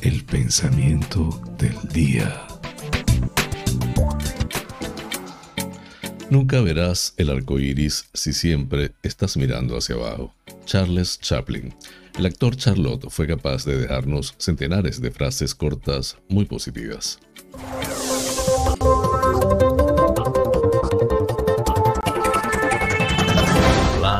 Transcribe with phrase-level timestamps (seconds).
[0.00, 2.46] El pensamiento del día.
[6.30, 10.34] Nunca verás el arco iris si siempre estás mirando hacia abajo.
[10.64, 11.74] Charles Chaplin.
[12.18, 17.18] El actor Charlotte fue capaz de dejarnos centenares de frases cortas muy positivas.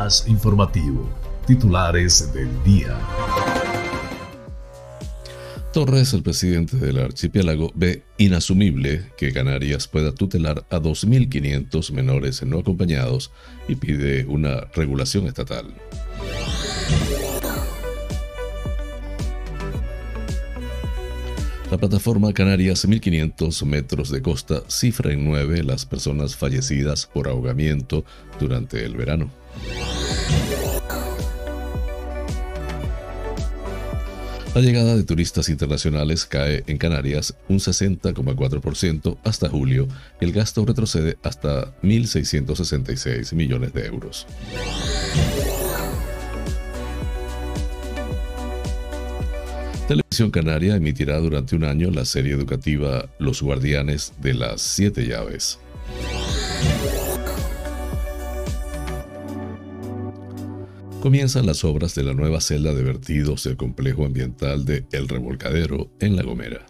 [0.04, 1.08] Informativo.
[1.46, 2.98] Titulares del día.
[5.72, 12.58] Torres, el presidente del archipiélago, ve inasumible que Canarias pueda tutelar a 2.500 menores no
[12.58, 13.32] acompañados
[13.66, 15.72] y pide una regulación estatal.
[21.70, 28.04] La plataforma Canarias 1500 metros de costa cifra en nueve las personas fallecidas por ahogamiento
[28.38, 29.30] durante el verano.
[34.54, 39.88] La llegada de turistas internacionales cae en Canarias un 60,4% hasta julio
[40.20, 44.28] y el gasto retrocede hasta 1.666 millones de euros.
[49.88, 55.58] Televisión Canaria emitirá durante un año la serie educativa Los Guardianes de las Siete Llaves.
[61.04, 65.90] Comienzan las obras de la nueva celda de vertidos del complejo ambiental de El Revolcadero
[66.00, 66.64] en La Gomera.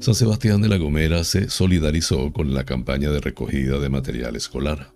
[0.00, 4.92] San Sebastián de La Gomera se solidarizó con la campaña de recogida de material escolar.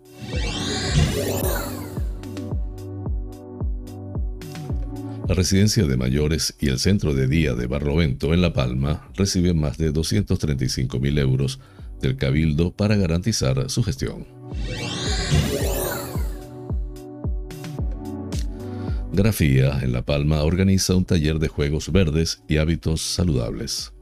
[5.29, 9.61] La residencia de mayores y el centro de día de Barlovento en La Palma reciben
[9.61, 11.61] más de 235 mil euros
[12.01, 14.40] del Cabildo para garantizar su gestión.
[19.13, 23.93] Grafía en La Palma organiza un taller de juegos verdes y hábitos saludables.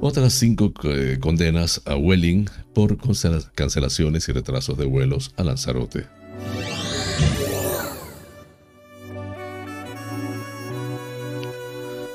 [0.00, 2.98] Otras cinco eh, condenas a Welling por
[3.54, 6.17] cancelaciones y retrasos de vuelos a Lanzarote.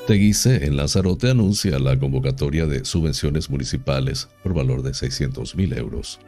[0.06, 6.20] Teguise en Lanzarote anuncia la convocatoria de subvenciones municipales por valor de 600 mil euros.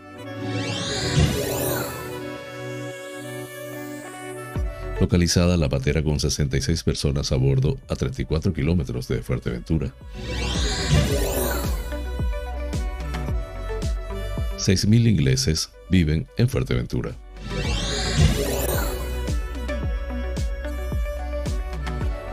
[4.98, 9.92] Localizada la patera con 66 personas a bordo a 34 kilómetros de Fuerteventura.
[14.56, 17.25] 6.000 ingleses viven en Fuerteventura.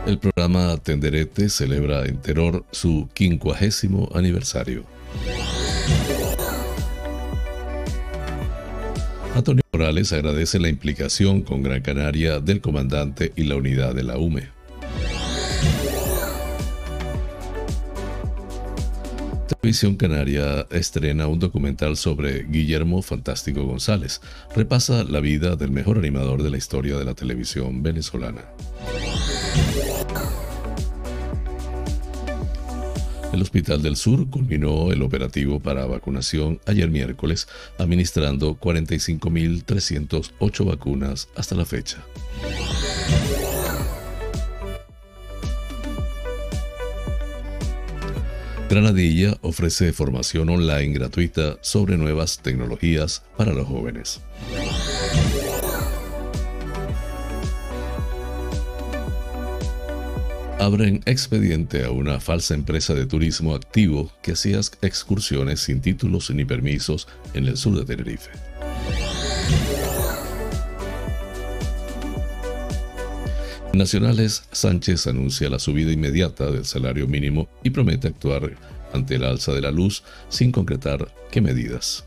[0.06, 4.84] El programa Tenderete celebra en Terror su quincuagésimo aniversario.
[9.34, 14.18] Antonio Morales agradece la implicación con Gran Canaria del comandante y la unidad de la
[14.18, 14.48] UME.
[19.62, 24.20] Televisión Canaria estrena un documental sobre Guillermo Fantástico González.
[24.54, 28.42] Repasa la vida del mejor animador de la historia de la televisión venezolana.
[33.34, 37.48] El Hospital del Sur culminó el operativo para vacunación ayer miércoles,
[37.78, 42.04] administrando 45.308 vacunas hasta la fecha.
[48.70, 54.20] Granadilla ofrece formación online gratuita sobre nuevas tecnologías para los jóvenes.
[60.64, 66.46] Abren expediente a una falsa empresa de turismo activo que hacía excursiones sin títulos ni
[66.46, 68.30] permisos en el sur de Tenerife.
[73.74, 78.56] Nacionales, Sánchez anuncia la subida inmediata del salario mínimo y promete actuar
[78.94, 82.06] ante el alza de la luz sin concretar qué medidas.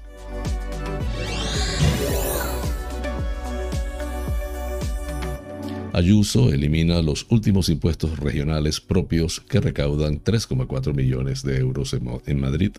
[5.98, 11.92] Ayuso elimina los últimos impuestos regionales propios que recaudan 3,4 millones de euros
[12.28, 12.74] en Madrid.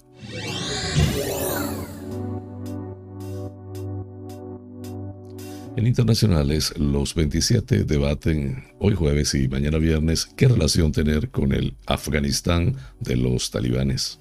[5.76, 11.74] En internacionales, los 27 debaten hoy jueves y mañana viernes qué relación tener con el
[11.86, 14.20] Afganistán de los talibanes.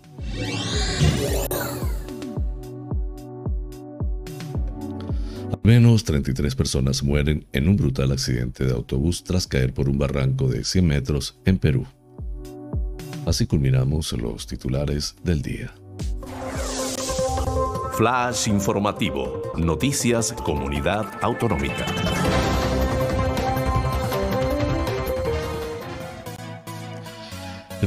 [5.68, 10.48] Menos 33 personas mueren en un brutal accidente de autobús tras caer por un barranco
[10.48, 11.86] de 100 metros en Perú.
[13.26, 15.74] Así culminamos los titulares del día.
[17.98, 19.42] Flash informativo.
[19.58, 21.86] Noticias Comunidad Autonómica.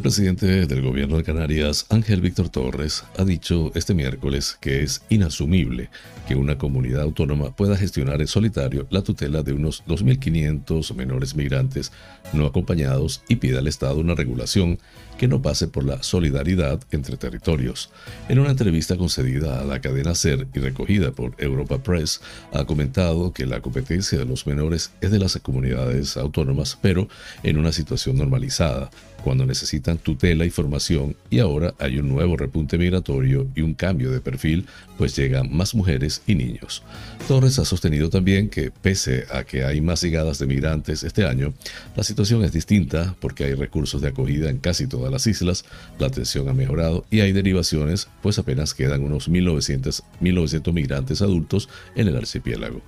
[0.01, 5.03] El presidente del gobierno de Canarias, Ángel Víctor Torres, ha dicho este miércoles que es
[5.11, 5.91] inasumible
[6.27, 11.93] que una comunidad autónoma pueda gestionar en solitario la tutela de unos 2.500 menores migrantes
[12.33, 14.79] no acompañados y pida al Estado una regulación
[15.21, 17.91] que no pase por la solidaridad entre territorios.
[18.31, 22.23] En una entrevista concedida a la cadena SER y recogida por Europa Press,
[22.55, 27.07] ha comentado que la competencia de los menores es de las comunidades autónomas, pero
[27.43, 28.89] en una situación normalizada,
[29.23, 34.11] cuando necesitan tutela y formación y ahora hay un nuevo repunte migratorio y un cambio
[34.11, 34.67] de perfil,
[34.97, 36.83] pues llegan más mujeres y niños.
[37.29, 41.53] Torres ha sostenido también que pese a que hay más llegadas de migrantes este año,
[41.97, 45.65] la situación es distinta porque hay recursos de acogida en casi todas las islas,
[45.99, 51.69] la atención ha mejorado y hay derivaciones, pues apenas quedan unos 1.900, 1900 migrantes adultos
[51.95, 52.81] en el archipiélago.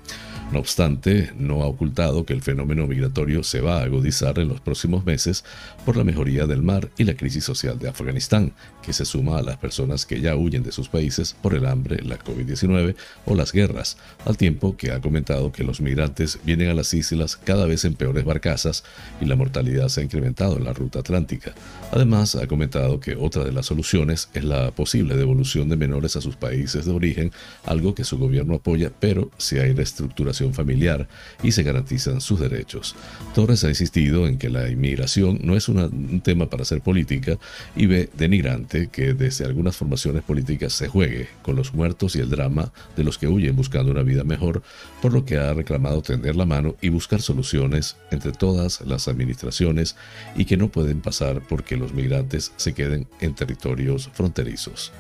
[0.53, 4.61] No obstante, no ha ocultado que el fenómeno migratorio se va a agudizar en los
[4.61, 5.45] próximos meses
[5.87, 8.53] por la mejoría del mar y la crisis social de Afganistán,
[8.83, 12.03] que se suma a las personas que ya huyen de sus países por el hambre,
[12.03, 12.95] la COVID-19
[13.25, 13.97] o las guerras,
[14.27, 17.95] al tiempo que ha comentado que los migrantes vienen a las islas cada vez en
[17.95, 18.85] peores barcazas
[19.23, 21.55] y la mortalidad se ha incrementado en la ruta atlántica.
[21.93, 26.21] Además, ha comentado que otra de las soluciones es la posible devolución de menores a
[26.21, 27.33] sus países de origen,
[27.65, 31.09] algo que su gobierno apoya, pero si hay reestructuración familiar
[31.43, 32.95] y se garantizan sus derechos.
[33.35, 37.39] Torres ha insistido en que la inmigración no es un tema para hacer política
[37.77, 42.31] y ve denigrante que desde algunas formaciones políticas se juegue con los muertos y el
[42.31, 44.63] drama de los que huyen buscando una vida mejor,
[45.01, 49.97] por lo que ha reclamado tender la mano y buscar soluciones entre todas las administraciones
[50.37, 54.93] y que no pueden pasar porque los migrantes se queden en territorios fronterizos.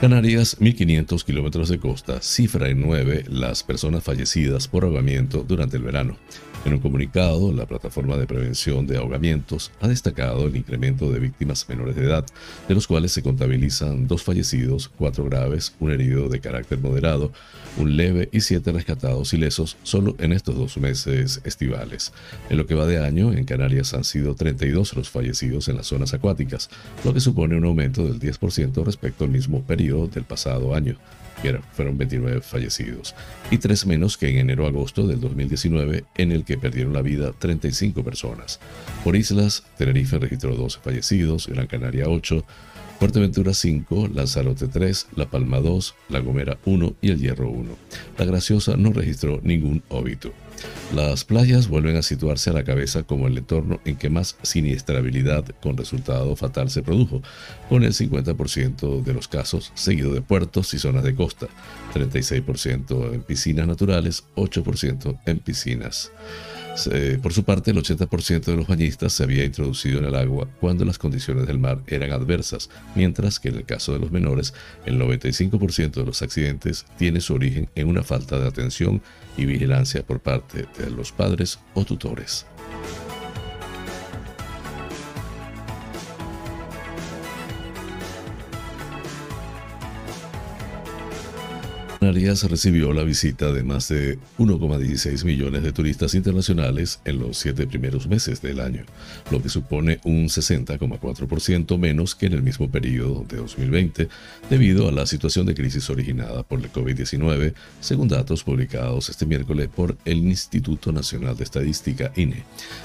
[0.00, 5.82] Canarias, 1.500 kilómetros de costa, cifra en 9 las personas fallecidas por ahogamiento durante el
[5.82, 6.16] verano.
[6.62, 11.66] En un comunicado, la Plataforma de Prevención de Ahogamientos ha destacado el incremento de víctimas
[11.70, 12.26] menores de edad,
[12.68, 17.32] de los cuales se contabilizan dos fallecidos, cuatro graves, un herido de carácter moderado,
[17.78, 22.12] un leve y siete rescatados ilesos solo en estos dos meses estivales.
[22.50, 25.86] En lo que va de año, en Canarias han sido 32 los fallecidos en las
[25.86, 26.68] zonas acuáticas,
[27.04, 30.98] lo que supone un aumento del 10% respecto al mismo periodo del pasado año
[31.72, 33.14] fueron 29 fallecidos,
[33.50, 38.04] y tres menos que en enero-agosto del 2019, en el que perdieron la vida 35
[38.04, 38.60] personas.
[39.04, 42.44] Por islas, Tenerife registró 12 fallecidos, Gran Canaria 8,
[42.98, 47.70] Fuerteventura 5, Lanzarote 3, La Palma 2, La Gomera 1 y El Hierro 1.
[48.18, 50.34] La Graciosa no registró ningún óbito.
[50.94, 55.44] Las playas vuelven a situarse a la cabeza como el entorno en que más siniestrabilidad
[55.62, 57.22] con resultado fatal se produjo,
[57.68, 61.46] con el 50% de los casos seguido de puertos y zonas de costa,
[61.94, 66.10] 36% en piscinas naturales, 8% en piscinas.
[67.22, 70.84] Por su parte, el 80% de los bañistas se había introducido en el agua cuando
[70.84, 74.54] las condiciones del mar eran adversas, mientras que en el caso de los menores,
[74.86, 79.02] el 95% de los accidentes tiene su origen en una falta de atención
[79.40, 82.46] y vigilancia por parte de los padres o tutores.
[92.00, 97.66] Canarias recibió la visita de más de 1,16 millones de turistas internacionales en los siete
[97.66, 98.84] primeros meses del año,
[99.30, 104.08] lo que supone un 60,4% menos que en el mismo periodo de 2020,
[104.48, 109.68] debido a la situación de crisis originada por el COVID-19, según datos publicados este miércoles
[109.68, 112.44] por el Instituto Nacional de Estadística INE,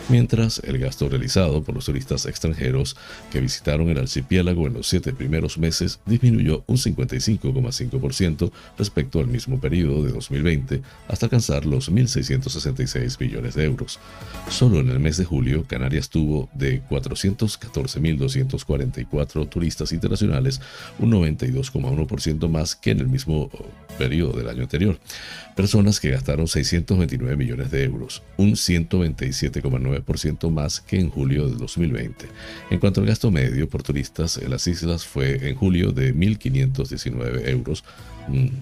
[0.10, 2.98] mientras el gasto realizado por los turistas extranjeros
[3.32, 9.60] que visitaron el archipiélago en los siete primeros meses disminuyó un 55,5% respecto al mismo
[9.60, 14.00] periodo de 2020 hasta alcanzar los 1.666 millones de euros.
[14.50, 20.62] Solo en el mes de julio, Canarias tuvo de 414.244 turistas internacionales,
[21.00, 23.50] un 92,1% más que en el mismo oh,
[23.98, 25.00] periodo del año anterior.
[25.56, 32.26] Personas que gastaron 629 millones de euros, un 127,9% más que en julio de 2020.
[32.72, 37.50] En cuanto al gasto medio por turistas en las islas fue en julio de 1.519
[37.50, 37.84] euros,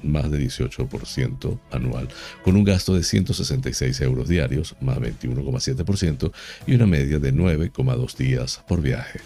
[0.03, 2.07] más de 18% anual,
[2.43, 6.31] con un gasto de 166 euros diarios, más 21,7%,
[6.67, 9.19] y una media de 9,2 días por viaje.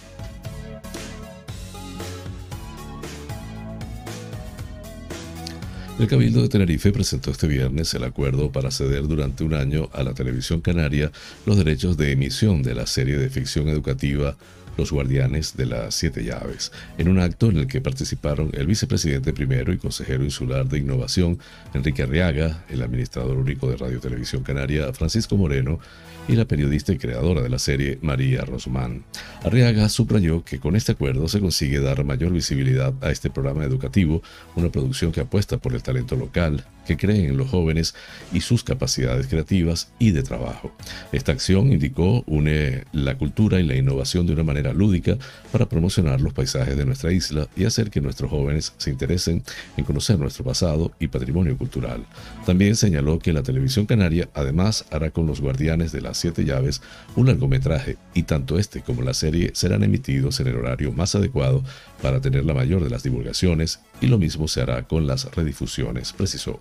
[5.99, 10.03] El Cabildo de Tenerife presentó este viernes el acuerdo para ceder durante un año a
[10.03, 11.11] la televisión canaria
[11.47, 14.37] los derechos de emisión de la serie de ficción educativa
[14.77, 19.33] los guardianes de las siete llaves, en un acto en el que participaron el vicepresidente
[19.33, 21.39] primero y consejero insular de innovación,
[21.73, 25.79] Enrique Arriaga, el administrador único de Radio Televisión Canaria, Francisco Moreno,
[26.27, 29.03] y la periodista y creadora de la serie, María Rosman.
[29.43, 34.21] Arriaga subrayó que con este acuerdo se consigue dar mayor visibilidad a este programa educativo,
[34.55, 37.93] una producción que apuesta por el talento local, que cree en los jóvenes
[38.33, 40.71] y sus capacidades creativas y de trabajo.
[41.11, 45.17] Esta acción, indicó, une la cultura y la innovación de una manera lúdica
[45.51, 49.43] para promocionar los paisajes de nuestra isla y hacer que nuestros jóvenes se interesen
[49.75, 52.05] en conocer nuestro pasado y patrimonio cultural.
[52.45, 56.81] También señaló que la televisión canaria además hará con los guardianes de las siete llaves
[57.15, 61.63] un largometraje y tanto este como la serie serán emitidos en el horario más adecuado
[62.01, 66.13] para tener la mayor de las divulgaciones y lo mismo se hará con las redifusiones,
[66.13, 66.59] precisó.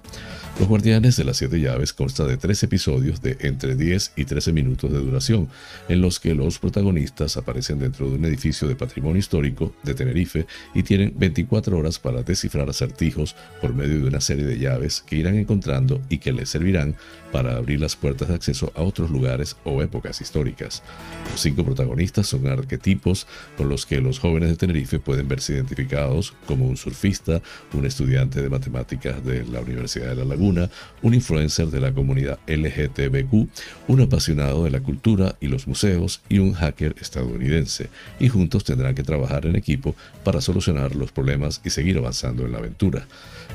[0.59, 4.53] Los Guardianes de las Siete Llaves consta de tres episodios de entre 10 y 13
[4.53, 5.49] minutos de duración,
[5.89, 10.47] en los que los protagonistas aparecen dentro de un edificio de patrimonio histórico de Tenerife
[10.75, 15.17] y tienen 24 horas para descifrar acertijos por medio de una serie de llaves que
[15.17, 16.97] irán encontrando y que les servirán
[17.33, 20.83] para abrir las puertas de acceso a otros lugares o épocas históricas.
[21.31, 23.27] Los cinco protagonistas son arquetipos
[23.57, 27.26] con los que los jóvenes de Tenerife pueden verse identificados como un surfista,
[27.73, 30.71] un estudiante de matemáticas de la Universidad de La Laguna,
[31.03, 33.49] un influencer de la comunidad LGTBQ,
[33.89, 38.95] un apasionado de la cultura y los museos y un hacker estadounidense, y juntos tendrán
[38.95, 43.07] que trabajar en equipo para solucionar los problemas y seguir avanzando en la aventura.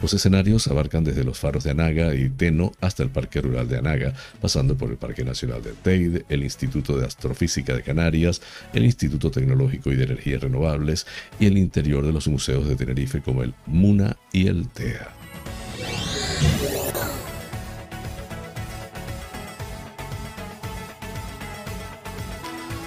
[0.01, 3.77] Los escenarios abarcan desde los faros de Anaga y Teno hasta el Parque Rural de
[3.77, 8.41] Anaga, pasando por el Parque Nacional del Teide, el Instituto de Astrofísica de Canarias,
[8.73, 11.05] el Instituto Tecnológico y de Energías Renovables
[11.39, 15.09] y el interior de los museos de Tenerife como el MUNA y el TEA.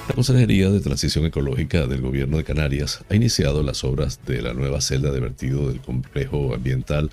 [0.09, 4.53] La Consejería de Transición Ecológica del Gobierno de Canarias ha iniciado las obras de la
[4.53, 7.11] nueva celda de vertido del complejo ambiental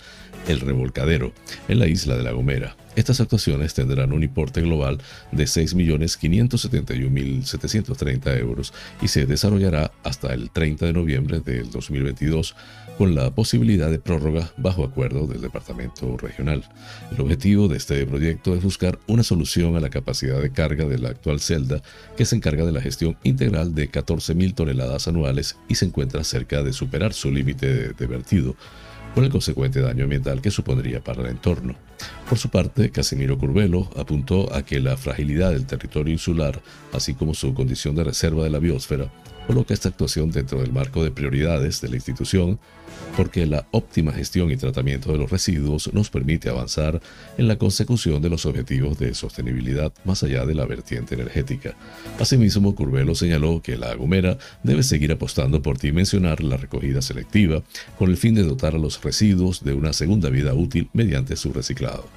[0.47, 1.31] El Revolcadero
[1.67, 2.75] en la isla de La Gomera.
[2.95, 4.99] Estas actuaciones tendrán un importe global
[5.31, 12.53] de 6.571.730 euros y se desarrollará hasta el 30 de noviembre del 2022
[12.97, 16.65] con la posibilidad de prórroga bajo acuerdo del Departamento Regional.
[17.11, 20.99] El objetivo de este proyecto es buscar una solución a la capacidad de carga de
[20.99, 21.81] la actual celda
[22.17, 26.61] que se encarga de la gestión integral de 14.000 toneladas anuales y se encuentra cerca
[26.61, 28.57] de superar su límite de vertido
[29.13, 31.75] con el consecuente daño ambiental que supondría para el entorno.
[32.29, 36.61] Por su parte, Casimiro Curvelo apuntó a que la fragilidad del territorio insular,
[36.93, 39.11] así como su condición de reserva de la biosfera,
[39.47, 42.59] coloca esta actuación dentro del marco de prioridades de la institución
[43.15, 47.01] porque la óptima gestión y tratamiento de los residuos nos permite avanzar
[47.37, 51.75] en la consecución de los objetivos de sostenibilidad más allá de la vertiente energética.
[52.19, 57.63] Asimismo, Curvelo señaló que la Gomera debe seguir apostando por dimensionar la recogida selectiva
[57.97, 61.53] con el fin de dotar a los residuos de una segunda vida útil mediante su
[61.53, 62.07] reciclado,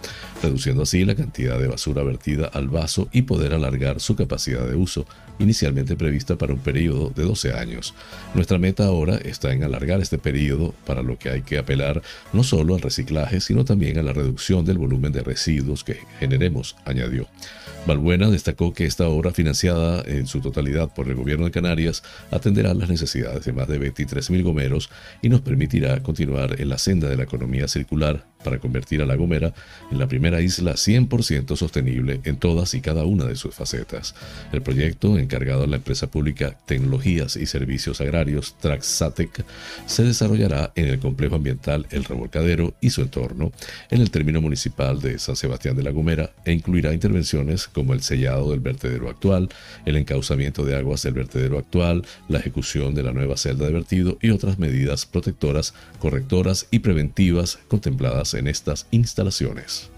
[0.43, 4.77] reduciendo así la cantidad de basura vertida al vaso y poder alargar su capacidad de
[4.77, 5.07] uso,
[5.39, 7.95] inicialmente prevista para un periodo de 12 años.
[8.35, 12.03] Nuestra meta ahora está en alargar este periodo, para lo que hay que apelar
[12.33, 16.77] no solo al reciclaje, sino también a la reducción del volumen de residuos que generemos,
[16.85, 17.29] añadió.
[17.87, 22.73] Balbuena destacó que esta obra, financiada en su totalidad por el gobierno de Canarias, atenderá
[22.73, 24.91] las necesidades de más de 23.000 gomeros
[25.21, 29.17] y nos permitirá continuar en la senda de la economía circular para convertir a La
[29.17, 29.53] Gomera
[29.91, 34.15] en la primera isla 100% sostenible en todas y cada una de sus facetas.
[34.53, 39.45] El proyecto, encargado a la empresa pública Tecnologías y Servicios Agrarios Traxatec,
[39.87, 43.51] se desarrollará en el complejo ambiental El Revolcadero y su entorno,
[43.91, 48.03] en el término municipal de San Sebastián de La Gomera, e incluirá intervenciones como el
[48.03, 49.49] sellado del vertedero actual,
[49.87, 54.19] el encauzamiento de aguas del vertedero actual, la ejecución de la nueva celda de vertido
[54.21, 59.91] y otras medidas protectoras, correctoras y preventivas contempladas en estas instalaciones.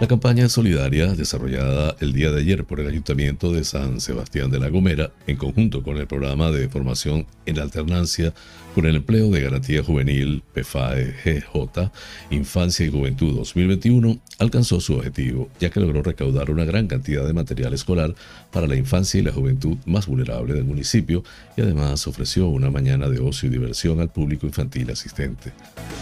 [0.00, 4.58] La campaña solidaria desarrollada el día de ayer por el Ayuntamiento de San Sebastián de
[4.58, 8.34] la Gomera, en conjunto con el programa de formación en alternancia
[8.74, 11.92] con el empleo de garantía juvenil PFAE GJ
[12.30, 17.32] Infancia y Juventud 2021, alcanzó su objetivo, ya que logró recaudar una gran cantidad de
[17.32, 18.14] material escolar
[18.50, 21.22] para la infancia y la juventud más vulnerable del municipio
[21.56, 25.52] y además ofreció una mañana de ocio y diversión al público infantil asistente.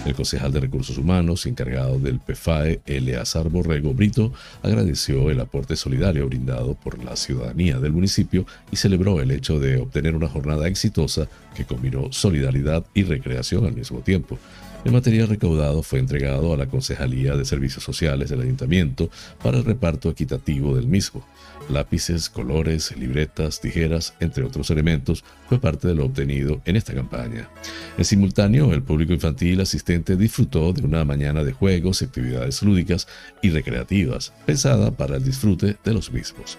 [0.06, 6.26] El concejal de Recursos Humanos, encargado del PFAE, Eleazar Borrego Brito, agradeció el aporte solidario
[6.26, 11.28] brindado por la ciudadanía del municipio y celebró el hecho de obtener una jornada exitosa
[11.54, 12.61] que combinó solidaridad
[12.94, 14.38] y recreación al mismo tiempo.
[14.84, 19.64] El material recaudado fue entregado a la Concejalía de Servicios Sociales del Ayuntamiento para el
[19.64, 21.24] reparto equitativo del mismo.
[21.68, 27.48] Lápices, colores, libretas, tijeras, entre otros elementos, fue parte de lo obtenido en esta campaña.
[27.96, 33.06] En simultáneo, el público infantil asistente disfrutó de una mañana de juegos, actividades lúdicas
[33.40, 36.58] y recreativas, pensada para el disfrute de los mismos.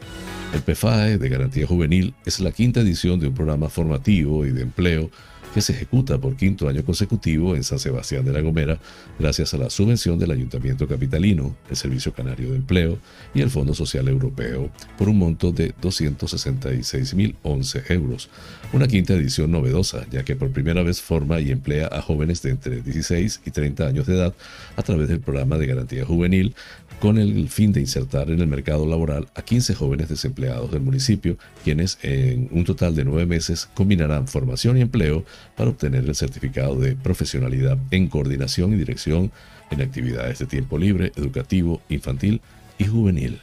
[0.54, 4.62] El PFAE de Garantía Juvenil es la quinta edición de un programa formativo y de
[4.62, 5.12] empleo
[5.54, 8.80] que se ejecuta por quinto año consecutivo en San Sebastián de la Gomera
[9.20, 12.98] gracias a la subvención del Ayuntamiento Capitalino, el Servicio Canario de Empleo
[13.34, 18.30] y el Fondo Social Europeo por un monto de 266.011 euros.
[18.72, 22.50] Una quinta edición novedosa, ya que por primera vez forma y emplea a jóvenes de
[22.50, 24.34] entre 16 y 30 años de edad
[24.76, 26.56] a través del programa de garantía juvenil
[27.00, 31.38] con el fin de insertar en el mercado laboral a 15 jóvenes desempleados del municipio,
[31.64, 35.26] quienes en un total de nueve meses combinarán formación y empleo
[35.56, 39.32] para obtener el certificado de profesionalidad en coordinación y dirección
[39.72, 42.42] en actividades de tiempo libre, educativo, infantil
[42.78, 43.42] y juvenil.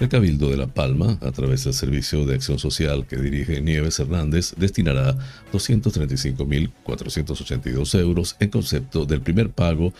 [0.00, 3.98] El Cabildo de La Palma, a través del Servicio de Acción Social que dirige Nieves
[3.98, 5.14] Hernández, destinará
[5.52, 9.92] 235.482 euros en concepto del primer pago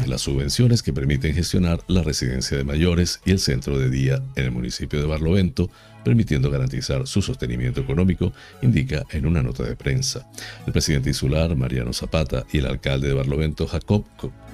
[0.00, 4.22] de las subvenciones que permiten gestionar la residencia de mayores y el centro de día
[4.36, 5.70] en el municipio de Barlovento,
[6.04, 8.32] permitiendo garantizar su sostenimiento económico,
[8.62, 10.26] indica en una nota de prensa.
[10.66, 14.04] El presidente insular, Mariano Zapata, y el alcalde de Barlovento, Jacob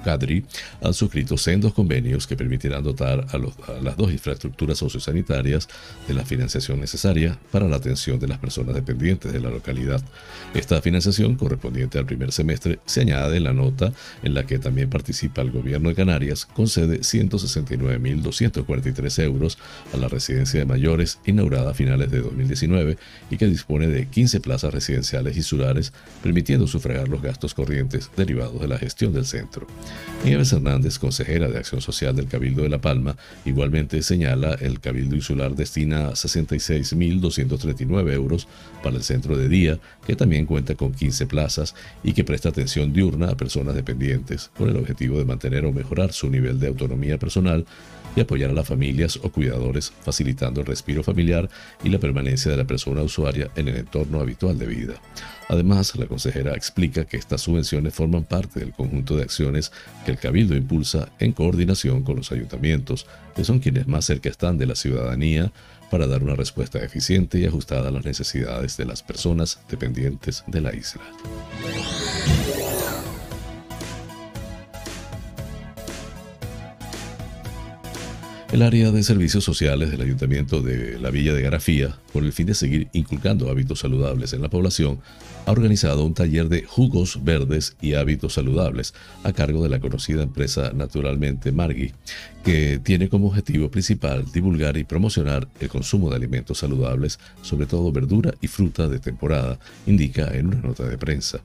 [0.03, 0.43] Cadri
[0.81, 3.37] han suscrito sendos convenios que permitirán dotar a,
[3.81, 5.67] las dos infraestructuras sociosanitarias
[6.07, 10.03] de la financiación necesaria para la atención de las personas dependientes de la localidad.
[10.53, 15.41] Esta financiación, correspondiente al primer semestre, se añade la nota en la que también participa
[15.41, 19.57] el gobierno de Canarias, concede 169.243 euros
[19.93, 22.97] a la residencia de mayores inaugurada a finales de 2019
[23.29, 28.67] y que dispone de 15 plazas residenciales insulares, permitiendo sufragar los gastos corrientes derivados de
[28.67, 29.67] la gestión del centro.
[30.23, 35.15] Nieves Hernández, consejera de Acción Social del Cabildo de La Palma, igualmente señala el Cabildo
[35.15, 38.47] Insular destina 66.239 euros
[38.81, 42.91] para el centro de día, que también cuenta con 15 plazas y que presta atención
[42.91, 47.19] diurna a personas dependientes, con el objetivo de mantener o mejorar su nivel de autonomía
[47.19, 47.65] personal
[48.15, 51.24] y apoyar a las familias o cuidadores, facilitando el respiro familiar
[51.83, 54.93] y la permanencia de la persona usuaria en el entorno habitual de vida.
[55.47, 59.71] Además, la consejera explica que estas subvenciones forman parte del conjunto de acciones
[60.05, 64.57] que el Cabildo impulsa en coordinación con los ayuntamientos, que son quienes más cerca están
[64.57, 65.51] de la ciudadanía,
[65.91, 70.61] para dar una respuesta eficiente y ajustada a las necesidades de las personas dependientes de
[70.61, 71.01] la isla.
[78.55, 82.45] El área de servicios sociales del Ayuntamiento de la Villa de Garafía, por el fin
[82.45, 85.01] de seguir inculcando hábitos saludables en la población,
[85.45, 90.23] ha organizado un taller de jugos verdes y hábitos saludables a cargo de la conocida
[90.23, 91.93] empresa Naturalmente Margui,
[92.43, 97.91] que tiene como objetivo principal divulgar y promocionar el consumo de alimentos saludables, sobre todo
[97.91, 101.39] verdura y fruta de temporada, indica en una nota de prensa.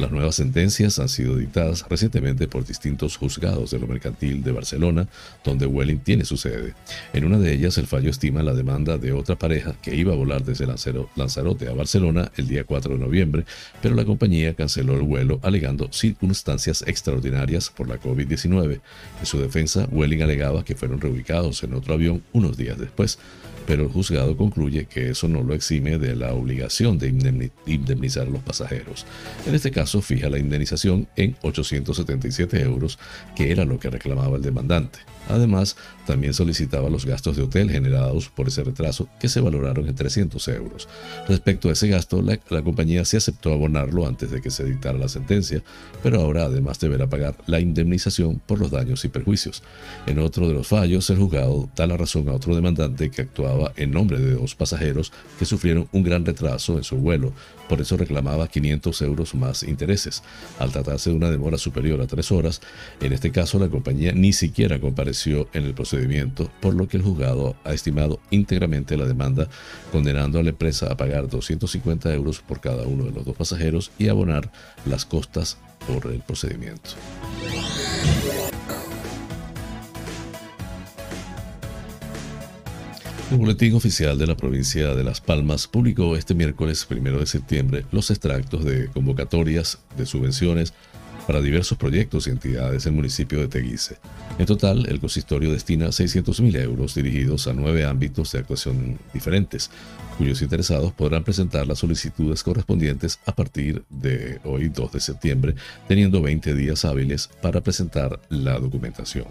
[0.00, 5.06] Las nuevas sentencias han sido dictadas recientemente por distintos juzgados de lo mercantil de Barcelona,
[5.44, 6.72] donde Welling tiene su sede.
[7.12, 10.16] En una de ellas, el fallo estima la demanda de otra pareja que iba a
[10.16, 13.44] volar desde Lanzarote a Barcelona el día 4 de noviembre,
[13.82, 18.80] pero la compañía canceló el vuelo alegando circunstancias extraordinarias por la COVID-19.
[19.20, 23.18] En su defensa, Welling alegaba que fueron reubicados en otro avión unos días después
[23.70, 27.08] pero el juzgado concluye que eso no lo exime de la obligación de
[27.66, 29.06] indemnizar a los pasajeros.
[29.46, 32.98] En este caso, fija la indemnización en 877 euros,
[33.34, 35.00] que era lo que reclamaba el demandante.
[35.28, 39.94] Además, también solicitaba los gastos de hotel generados por ese retraso, que se valoraron en
[39.94, 40.88] 300 euros.
[41.28, 45.08] Respecto a ese gasto, la, compañía sí aceptó abonarlo antes de que se dictara la
[45.08, 45.62] sentencia,
[46.02, 49.62] pero ahora además deberá pagar la indemnización por los daños y perjuicios.
[50.06, 53.72] En otro de los fallos, el juzgado da la razón a otro demandante que actuaba
[53.76, 57.32] en nombre de dos pasajeros que sufrieron un gran retraso en su vuelo,
[57.68, 60.24] por eso reclamaba 500 euros más intereses.
[60.58, 62.60] Al tratarse de una demora superior a tres horas,
[63.00, 65.09] en este caso la compañía ni siquiera compareció
[65.52, 69.48] en el procedimiento, por lo que el juzgado ha estimado íntegramente la demanda,
[69.92, 73.90] condenando a la empresa a pagar 250 euros por cada uno de los dos pasajeros
[73.98, 74.50] y abonar
[74.86, 76.90] las costas por el procedimiento.
[83.30, 87.84] El Boletín Oficial de la Provincia de Las Palmas publicó este miércoles 1 de septiembre
[87.92, 90.74] los extractos de convocatorias de subvenciones
[91.28, 93.98] para diversos proyectos y entidades del municipio de Teguise.
[94.40, 99.70] En total, el consistorio destina 600.000 euros dirigidos a nueve ámbitos de actuación diferentes,
[100.16, 105.54] cuyos interesados podrán presentar las solicitudes correspondientes a partir de hoy 2 de septiembre,
[105.88, 109.26] teniendo 20 días hábiles para presentar la documentación.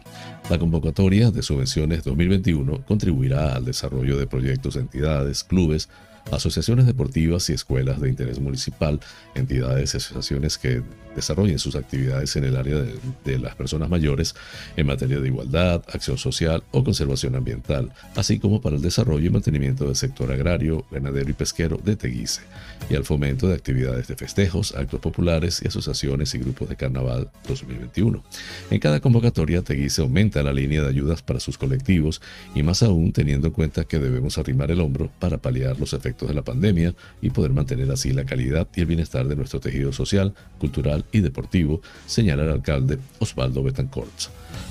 [0.48, 5.90] La convocatoria de subvenciones 2021 contribuirá al desarrollo de proyectos de entidades, clubes,
[6.32, 9.00] asociaciones deportivas y escuelas de interés municipal,
[9.36, 10.84] entidades y asociaciones que
[11.16, 12.78] desarrollen sus actividades en el área
[13.26, 14.36] de, las personas mayores
[14.76, 19.30] en materia de igualdad, acción social o conservación ambiental, así como para el desarrollo y
[19.30, 22.42] mantenimiento del sector agrario, ganadero y pesquero de Teguise,
[22.90, 27.30] y al fomento de actividades de festejos, actos populares y asociaciones y grupos de carnaval
[27.48, 28.24] 2021.
[28.72, 32.22] En cada convocatoria, Teguise aumenta la línea de ayudas para sus colectivos
[32.54, 36.28] y más aún teniendo en cuenta que debemos arrimar el hombro para paliar los efectos
[36.28, 39.94] de la pandemia y poder mantener así la calidad y el bienestar de nuestro tejido
[39.94, 44.30] social, cultural y deportivo, señala el alcalde Osvaldo Betancourt.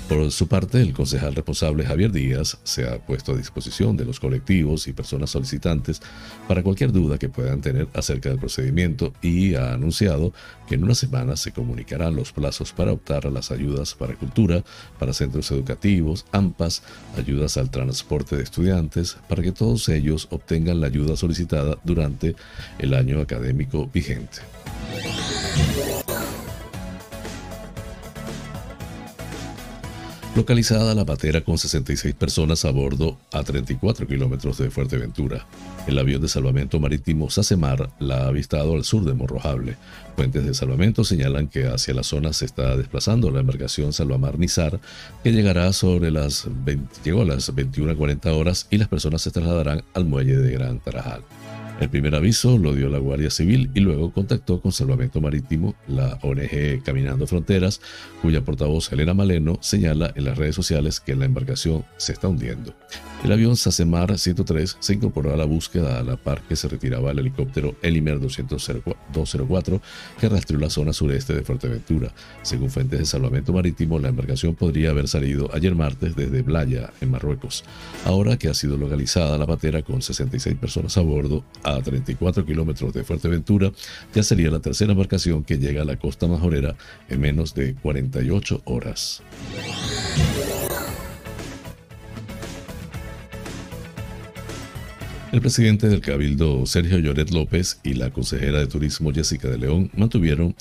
[0.09, 4.19] Por su parte, el concejal responsable Javier Díaz se ha puesto a disposición de los
[4.19, 6.01] colectivos y personas solicitantes
[6.47, 10.33] para cualquier duda que puedan tener acerca del procedimiento y ha anunciado
[10.67, 14.63] que en una semana se comunicarán los plazos para optar a las ayudas para cultura,
[14.97, 16.81] para centros educativos, AMPAS,
[17.15, 22.35] ayudas al transporte de estudiantes, para que todos ellos obtengan la ayuda solicitada durante
[22.79, 24.39] el año académico vigente.
[30.39, 35.45] Localizada la patera con 66 personas a bordo a 34 kilómetros de Fuerteventura.
[35.85, 39.75] El avión de salvamento marítimo Sacemar la ha avistado al sur de Morrojable.
[40.15, 44.79] Fuentes de salvamento señalan que hacia la zona se está desplazando la embarcación Salvamar Nizar,
[45.25, 46.47] que llegará sobre las
[47.03, 51.21] llegó a las 21.40 horas y las personas se trasladarán al muelle de Gran Tarajal.
[51.79, 56.19] El primer aviso lo dio la Guardia Civil y luego contactó con Salvamento Marítimo, la
[56.21, 57.79] ONG Caminando Fronteras,
[58.21, 62.75] cuya portavoz Elena Maleno señala en las redes sociales que la embarcación se está hundiendo.
[63.23, 67.11] El avión Sasemar 103 se incorporó a la búsqueda a la par que se retiraba
[67.11, 69.81] el helicóptero Elimer 204
[70.19, 72.13] que rastreó la zona sureste de Fuerteventura.
[72.41, 77.11] Según fuentes de salvamento marítimo, la embarcación podría haber salido ayer martes desde Blaya, en
[77.11, 77.63] Marruecos.
[78.05, 82.93] Ahora que ha sido localizada la patera con 66 personas a bordo a 34 kilómetros
[82.93, 83.71] de Fuerteventura,
[84.13, 86.75] ya sería la tercera embarcación que llega a la costa majorera
[87.09, 89.21] en menos de 48 horas.
[95.31, 99.91] El presidente del Cabildo, Sergio Lloret López, y la consejera de Turismo, Jessica de León,
[99.95, 100.55] mantuvieron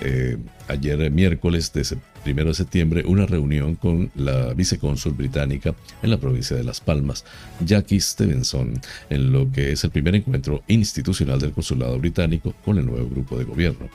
[0.00, 0.38] eh,
[0.68, 1.84] ayer miércoles de
[2.26, 7.24] 1 de septiembre una reunión con la vicecónsul británica en la provincia de Las Palmas,
[7.64, 12.86] Jackie Stevenson, en lo que es el primer encuentro institucional del consulado británico con el
[12.86, 13.88] nuevo grupo de gobierno,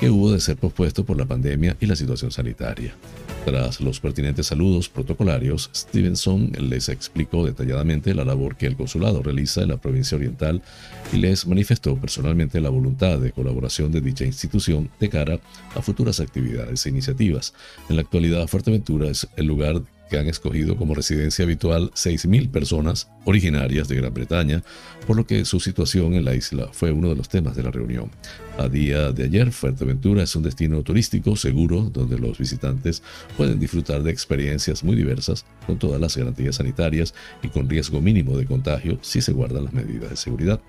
[0.00, 2.94] que hubo de ser pospuesto por la pandemia y la situación sanitaria.
[3.44, 9.62] Tras los pertinentes saludos protocolarios, Stevenson les explicó detalladamente la labor que el consulado realiza
[9.62, 10.62] en la provincia oriental
[11.12, 15.40] y les manifestó personalmente la voluntad de colaboración de dicha institución de cara
[15.74, 17.54] a futuras actividades e iniciativas.
[17.88, 23.08] En la actualidad, Fuerteventura es el lugar que han escogido como residencia habitual 6.000 personas
[23.24, 24.62] originarias de Gran Bretaña,
[25.06, 27.70] por lo que su situación en la isla fue uno de los temas de la
[27.70, 28.10] reunión.
[28.58, 33.04] A día de ayer, Fuerteventura es un destino turístico seguro donde los visitantes
[33.36, 38.36] pueden disfrutar de experiencias muy diversas con todas las garantías sanitarias y con riesgo mínimo
[38.36, 40.60] de contagio si se guardan las medidas de seguridad.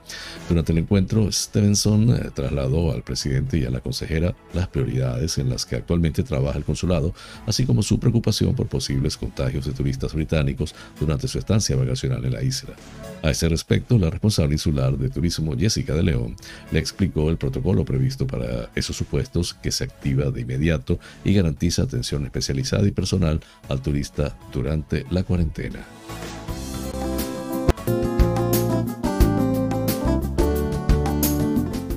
[0.47, 5.49] Durante el encuentro, Stevenson eh, trasladó al presidente y a la consejera las prioridades en
[5.49, 7.15] las que actualmente trabaja el consulado,
[7.47, 12.33] así como su preocupación por posibles contagios de turistas británicos durante su estancia vacacional en
[12.33, 12.75] la isla.
[13.23, 16.35] A ese respecto, la responsable insular de turismo, Jessica de León,
[16.71, 21.83] le explicó el protocolo previsto para esos supuestos que se activa de inmediato y garantiza
[21.83, 25.79] atención especializada y personal al turista durante la cuarentena.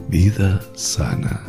[0.08, 1.40] Vida sana.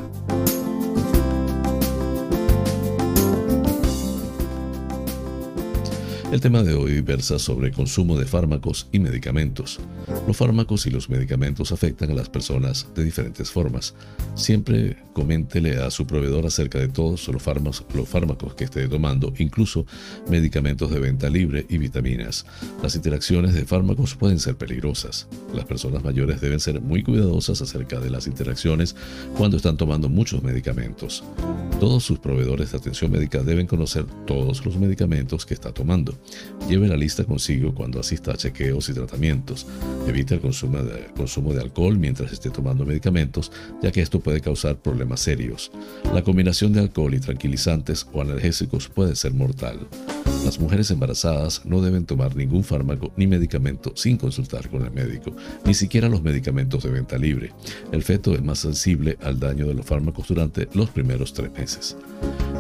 [6.34, 9.80] El tema de hoy versa sobre consumo de fármacos y medicamentos.
[10.26, 13.94] Los fármacos y los medicamentos afectan a las personas de diferentes formas.
[14.34, 19.32] Siempre coméntele a su proveedor acerca de todos los fármacos, los fármacos que esté tomando,
[19.38, 19.86] incluso
[20.28, 22.48] medicamentos de venta libre y vitaminas.
[22.82, 25.28] Las interacciones de fármacos pueden ser peligrosas.
[25.54, 28.96] Las personas mayores deben ser muy cuidadosas acerca de las interacciones
[29.38, 31.24] cuando están tomando muchos medicamentos.
[31.80, 36.18] Todos sus proveedores de atención médica deben conocer todos los medicamentos que está tomando.
[36.68, 39.66] Lleve la lista consigo cuando asista a chequeos y tratamientos.
[40.08, 44.42] Evite el consumo de, consumo de alcohol mientras esté tomando medicamentos, ya que esto puede
[44.42, 45.72] causar problemas serios.
[46.14, 49.80] La combinación de alcohol y tranquilizantes o analgésicos puede ser mortal.
[50.46, 55.34] Las mujeres embarazadas no deben tomar ningún fármaco ni medicamento sin consultar con el médico,
[55.66, 57.54] ni siquiera los medicamentos de venta libre.
[57.94, 61.96] El feto es más sensible al daño de los fármacos durante los primeros tres meses.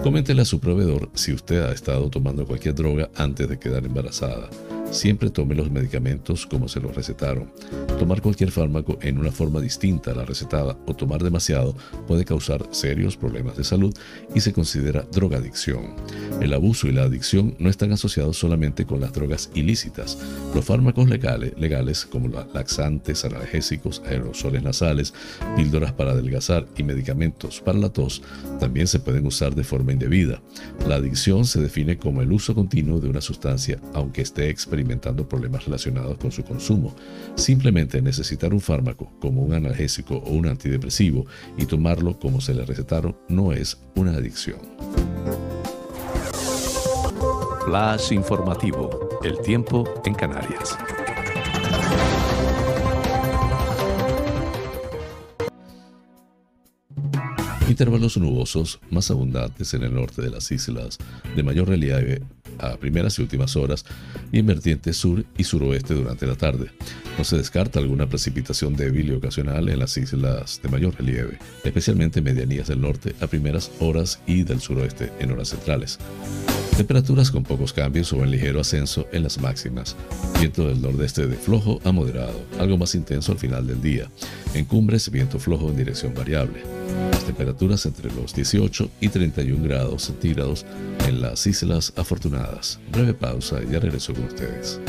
[0.01, 4.49] Coméntele a su proveedor si usted ha estado tomando cualquier droga antes quedar embarazada.
[4.93, 7.51] Siempre tome los medicamentos como se los recetaron.
[7.97, 11.75] Tomar cualquier fármaco en una forma distinta a la recetada o tomar demasiado
[12.07, 13.91] puede causar serios problemas de salud
[14.35, 15.95] y se considera drogadicción.
[16.41, 20.19] El abuso y la adicción no están asociados solamente con las drogas ilícitas.
[20.53, 25.15] Los fármacos legales, legales como laxantes, analgésicos, aerosoles nasales,
[25.55, 28.21] píldoras para adelgazar y medicamentos para la tos
[28.59, 30.39] también se pueden usar de forma indebida.
[30.87, 35.27] La adicción se define como el uso continuo de una sustancia aunque esté experimentando experimentando
[35.27, 36.93] problemas relacionados con su consumo.
[37.35, 41.25] Simplemente necesitar un fármaco como un analgésico o un antidepresivo
[41.57, 44.59] y tomarlo como se le recetaron no es una adicción.
[47.65, 49.19] Flash informativo.
[49.23, 50.77] El tiempo en Canarias.
[57.69, 60.99] Intervalos nubosos más abundantes en el norte de las islas,
[61.35, 62.21] de mayor relieve
[62.59, 63.85] a primeras y últimas horas
[64.31, 66.71] y en vertiente sur y suroeste durante la tarde.
[67.17, 72.19] No se descarta alguna precipitación débil y ocasional en las islas de mayor relieve, especialmente
[72.19, 75.99] en medianías del norte a primeras horas y del suroeste en horas centrales.
[76.77, 79.95] Temperaturas con pocos cambios o en ligero ascenso en las máximas.
[80.39, 84.09] Viento del nordeste de flojo a moderado, algo más intenso al final del día.
[84.55, 86.63] En cumbres, viento flojo en dirección variable.
[87.11, 90.65] Las temperaturas entre los 18 y 31 grados centígrados
[91.07, 92.42] en las Islas Afortunadas.
[92.91, 94.79] Breve pausa y ya regreso con ustedes.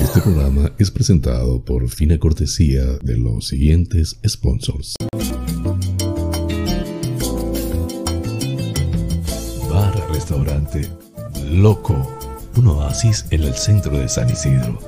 [0.00, 4.94] Este programa es presentado por fina cortesía de los siguientes sponsors.
[9.70, 10.88] Bar Restaurante
[11.50, 12.18] Loco,
[12.56, 14.78] un oasis en el centro de San Isidro.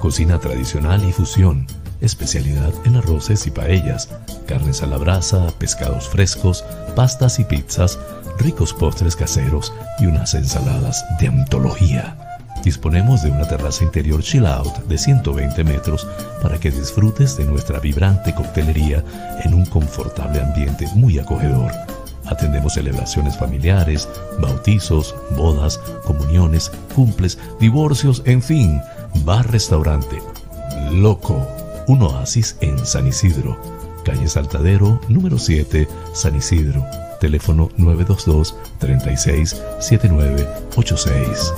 [0.00, 1.66] Cocina tradicional y fusión,
[2.00, 4.08] especialidad en arroces y paellas,
[4.46, 6.64] carnes a la brasa, pescados frescos,
[6.96, 7.98] pastas y pizzas,
[8.40, 12.16] ricos postres caseros y unas ensaladas de antología.
[12.64, 16.06] Disponemos de una terraza interior chill out de 120 metros
[16.42, 19.02] para que disfrutes de nuestra vibrante coctelería
[19.44, 21.72] en un confortable ambiente muy acogedor.
[22.26, 28.80] Atendemos celebraciones familiares, bautizos, bodas, comuniones, cumples, divorcios, en fin,
[29.24, 30.22] bar-restaurante.
[30.92, 31.46] Loco,
[31.88, 33.58] un oasis en San Isidro.
[34.04, 36.84] Calle Saltadero, número 7, San Isidro.
[37.20, 41.52] Teléfono 922 36 7986.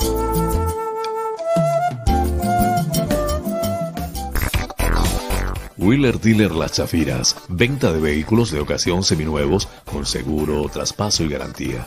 [5.78, 7.36] Wheeler Dealer Las Chafiras.
[7.48, 11.86] Venta de vehículos de ocasión seminuevos con seguro, traspaso y garantía.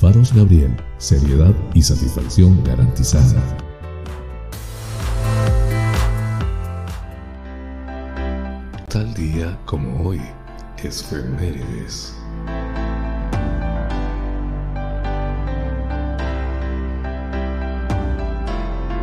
[0.00, 3.42] Faros Gabriel, seriedad y satisfacción garantizada.
[8.88, 10.20] Tal día como hoy,
[10.84, 12.14] efemérides.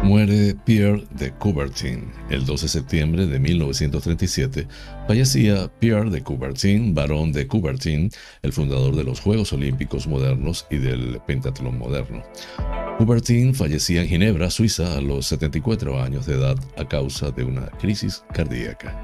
[0.05, 4.67] Muere Pierre de Coubertin el 12 de septiembre de 1937.
[5.07, 8.11] Fallecía Pierre de Coubertin, barón de Coubertin,
[8.43, 12.21] el fundador de los Juegos Olímpicos modernos y del pentatlón moderno.
[12.99, 17.65] Coubertin fallecía en Ginebra, Suiza, a los 74 años de edad a causa de una
[17.79, 19.01] crisis cardíaca.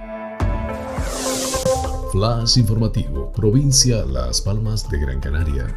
[2.12, 5.74] Flash informativo, provincia Las Palmas de Gran Canaria.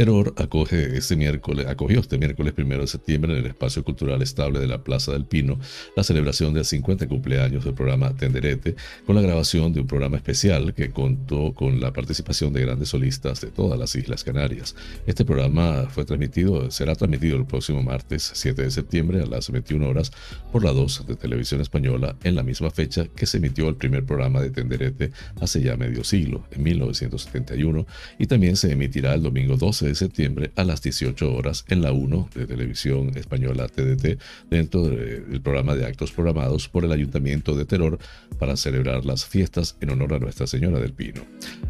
[0.00, 4.58] Terror acoge este miércoles, acogió este miércoles 1 de septiembre en el Espacio Cultural Estable
[4.58, 5.60] de la Plaza del Pino
[5.94, 10.72] la celebración del 50 cumpleaños del programa Tenderete con la grabación de un programa especial
[10.72, 14.74] que contó con la participación de grandes solistas de todas las Islas Canarias.
[15.06, 19.86] Este programa fue transmitido, será transmitido el próximo martes 7 de septiembre a las 21
[19.86, 20.12] horas
[20.50, 24.06] por la 2 de Televisión Española en la misma fecha que se emitió el primer
[24.06, 27.86] programa de Tenderete hace ya medio siglo, en 1971,
[28.18, 31.90] y también se emitirá el domingo 12 de septiembre a las 18 horas en la
[31.90, 37.64] 1 de Televisión Española TDT dentro del programa de actos programados por el Ayuntamiento de
[37.64, 37.98] Terror
[38.38, 41.22] para celebrar las fiestas en honor a Nuestra Señora del Pino.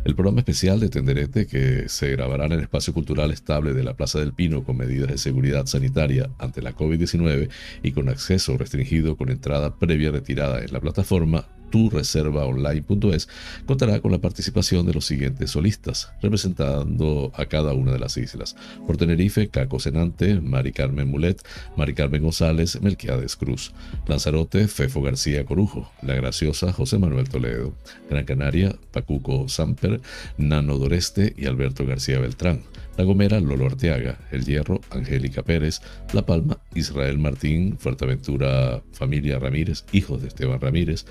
[0.05, 3.95] El programa especial de Tenderete que se grabará en el espacio cultural estable de la
[3.95, 7.49] Plaza del Pino con medidas de seguridad sanitaria ante la COVID-19
[7.83, 13.29] y con acceso restringido con entrada previa retirada en la plataforma tureservaonline.es
[13.67, 18.57] contará con la participación de los siguientes solistas, representando a cada una de las islas.
[18.87, 21.43] Por Tenerife, Caco Senante, Mari Carmen Mulet,
[21.77, 23.73] Mari Carmen González, Melquiades Cruz.
[24.07, 25.91] Lanzarote, Fefo García Corujo.
[26.03, 27.75] La Graciosa, José Manuel Toledo.
[28.09, 30.01] Gran Canaria, Pacuco Samper,
[30.37, 32.63] Nano Doreste y Alberto García Beltrán.
[32.97, 35.81] La Gomera, Lolo Arteaga, El Hierro, Angélica Pérez,
[36.13, 41.07] La Palma, Israel Martín, Fuerteventura, Familia Ramírez, hijos de Esteban Ramírez.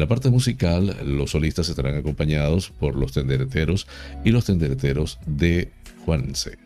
[0.00, 3.86] En la parte musical, los solistas estarán acompañados por los tendereteros
[4.24, 5.72] y los tendereteros de
[6.06, 6.56] Juanse.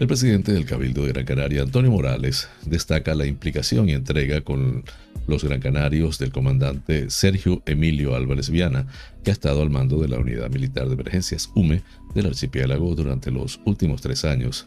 [0.00, 4.82] El presidente del Cabildo de Gran Canaria, Antonio Morales, destaca la implicación y entrega con
[5.28, 8.88] los Gran Canarios del comandante Sergio Emilio Álvarez Viana,
[9.22, 11.84] que ha estado al mando de la Unidad Militar de Emergencias UME
[12.16, 14.66] del archipiélago durante los últimos tres años.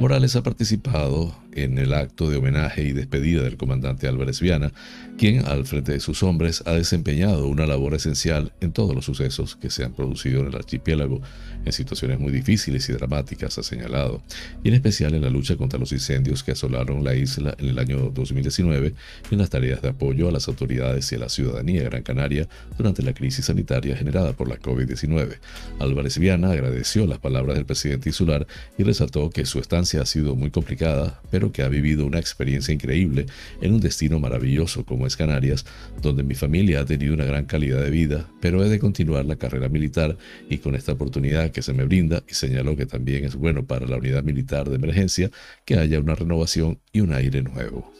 [0.00, 4.72] Morales ha participado en el acto de homenaje y despedida del comandante Álvarez Viana,
[5.18, 9.56] quien al frente de sus hombres ha desempeñado una labor esencial en todos los sucesos
[9.56, 11.20] que se han producido en el archipiélago,
[11.64, 14.22] en situaciones muy difíciles y dramáticas, ha señalado,
[14.64, 17.78] y en especial en la lucha contra los incendios que asolaron la isla en el
[17.78, 18.94] año 2019
[19.30, 22.02] y en las tareas de apoyo a las autoridades y a la ciudadanía de Gran
[22.02, 22.48] Canaria
[22.78, 25.38] durante la crisis sanitaria generada por la COVID-19.
[25.78, 28.46] Álvarez Viana agradeció las palabras del presidente insular
[28.78, 32.74] y resaltó que su estancia ha sido muy complicada, pero que ha vivido una experiencia
[32.74, 33.26] increíble
[33.60, 35.64] en un destino maravilloso como es Canarias,
[36.02, 39.36] donde mi familia ha tenido una gran calidad de vida, pero he de continuar la
[39.36, 40.16] carrera militar
[40.48, 43.86] y con esta oportunidad que se me brinda, y señaló que también es bueno para
[43.86, 45.30] la unidad militar de emergencia
[45.64, 47.90] que haya una renovación y un aire nuevo.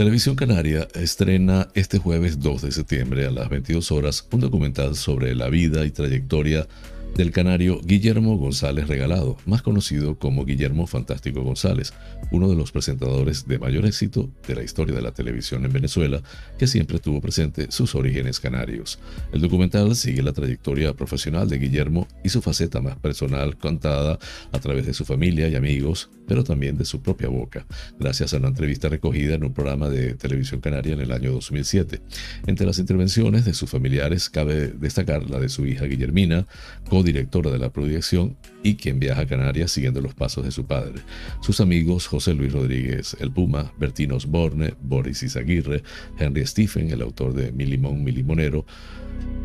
[0.00, 5.34] Televisión Canaria estrena este jueves 2 de septiembre a las 22 horas un documental sobre
[5.34, 6.66] la vida y trayectoria
[7.16, 11.92] del canario Guillermo González Regalado, más conocido como Guillermo Fantástico González,
[12.30, 16.22] uno de los presentadores de mayor éxito de la historia de la televisión en Venezuela,
[16.58, 18.98] que siempre tuvo presente sus orígenes canarios.
[19.32, 24.18] El documental sigue la trayectoria profesional de Guillermo y su faceta más personal contada
[24.52, 27.66] a través de su familia y amigos, pero también de su propia boca,
[27.98, 32.00] gracias a una entrevista recogida en un programa de televisión canaria en el año 2007.
[32.46, 36.46] Entre las intervenciones de sus familiares cabe destacar la de su hija Guillermina,
[37.02, 41.00] directora de la proyección y quien viaja a Canarias siguiendo los pasos de su padre.
[41.40, 45.82] Sus amigos José Luis Rodríguez, el Puma, Bertino Osborne, Boris Izaguirre,
[46.18, 48.64] Henry Stephen, el autor de Milimón Milimonero,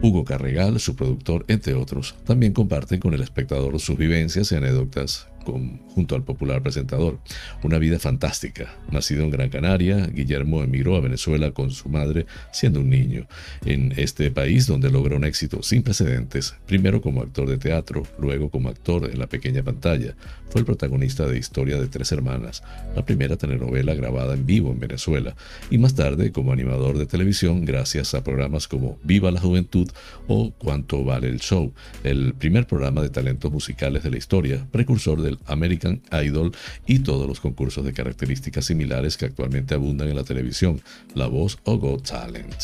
[0.01, 5.27] Hugo Carregal, su productor, entre otros, también comparten con el espectador sus vivencias y anécdotas
[5.45, 7.19] junto al popular presentador.
[7.63, 8.73] Una vida fantástica.
[8.91, 13.27] Nacido en Gran Canaria, Guillermo emigró a Venezuela con su madre siendo un niño.
[13.65, 18.49] En este país donde logró un éxito sin precedentes, primero como actor de teatro, luego
[18.49, 20.15] como actor en la pequeña pantalla.
[20.49, 22.63] Fue el protagonista de Historia de Tres Hermanas,
[22.95, 25.35] la primera telenovela grabada en vivo en Venezuela,
[25.69, 29.89] y más tarde como animador de televisión gracias a programas como Viva la Juventud
[30.27, 35.21] o Cuánto vale el show, el primer programa de talentos musicales de la historia, precursor
[35.21, 36.51] del American Idol
[36.87, 40.81] y todos los concursos de características similares que actualmente abundan en la televisión,
[41.13, 42.55] La Voz o Got Talent.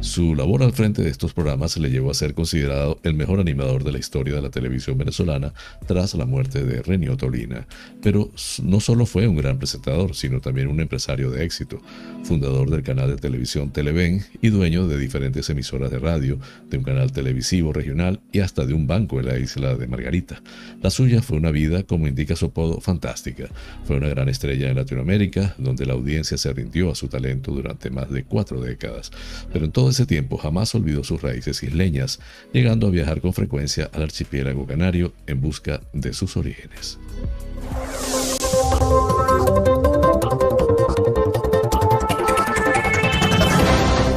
[0.00, 3.84] Su labor al frente de estos programas le llevó a ser considerado el mejor animador
[3.84, 5.52] de la historia de la televisión venezolana
[5.86, 7.66] tras la muerte de Renio Tolina.
[8.02, 8.30] Pero
[8.62, 11.80] no solo fue un gran presentador, sino también un empresario de éxito,
[12.24, 16.38] fundador del canal de televisión Televen y dueño de diferentes emisoras de radio,
[16.70, 20.42] de un canal televisivo regional y hasta de un banco en la isla de Margarita.
[20.82, 23.48] La suya fue una vida como indica su apodo, fantástica.
[23.84, 27.90] Fue una gran estrella en Latinoamérica, donde la audiencia se rindió a su talento durante
[27.90, 29.10] más de cuatro décadas.
[29.52, 32.20] Pero en todo ese tiempo jamás olvidó sus raíces isleñas,
[32.52, 36.98] llegando a viajar con frecuencia al archipiélago canario en busca de sus orígenes.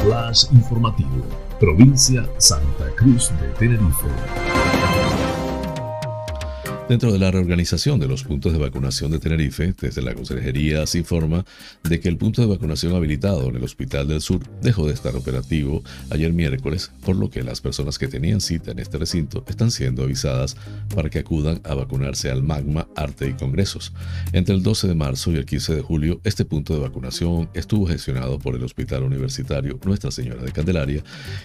[0.02, 1.24] Flash informativo,
[1.60, 4.41] provincia Santa Cruz de Tenerife.
[6.88, 10.98] Dentro de la reorganización de los puntos de vacunación de Tenerife, desde la Consejería se
[10.98, 11.46] informa
[11.84, 15.16] de que el punto de vacunación habilitado en el Hospital del Sur dejó de estar
[15.16, 19.70] operativo ayer miércoles, por lo que las personas que tenían cita en este recinto están
[19.70, 20.56] siendo avisadas
[20.94, 23.92] para que acudan a vacunarse al Magma Arte y Congresos.
[24.32, 27.86] Entre el 12 de marzo y el 15 de julio, este punto de vacunación estuvo
[27.86, 31.02] gestionado por el Hospital Universitario Nuestra Señora de Candelaria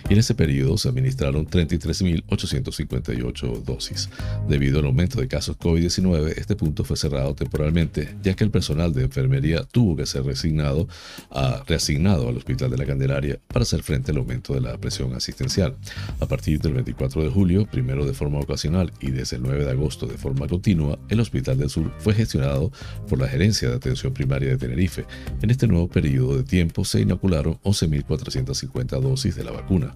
[0.10, 4.10] y en ese periodo se administraron 33.858 dosis.
[4.50, 8.94] Debido al aumento de casos COVID-19, este punto fue cerrado temporalmente, ya que el personal
[8.94, 10.88] de enfermería tuvo que ser resignado
[11.32, 15.14] a, reasignado al Hospital de la Candelaria para hacer frente al aumento de la presión
[15.14, 15.76] asistencial.
[16.20, 19.72] A partir del 24 de julio, primero de forma ocasional y desde el 9 de
[19.72, 22.72] agosto de forma continua, el Hospital del Sur fue gestionado
[23.08, 25.06] por la Gerencia de Atención Primaria de Tenerife.
[25.42, 29.96] En este nuevo periodo de tiempo se inocularon 11.450 dosis de la vacuna.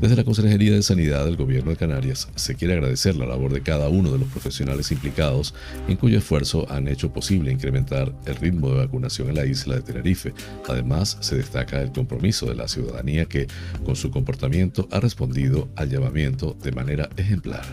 [0.00, 3.62] Desde la Consejería de Sanidad del Gobierno de Canarias se quiere agradecer la labor de
[3.62, 5.54] cada uno de los profesionales implicados,
[5.88, 9.82] en cuyo esfuerzo han hecho posible incrementar el ritmo de vacunación en la isla de
[9.82, 10.32] Tenerife.
[10.68, 13.46] Además, se destaca el compromiso de la ciudadanía que,
[13.84, 17.64] con su comportamiento, ha respondido al llamamiento de manera ejemplar.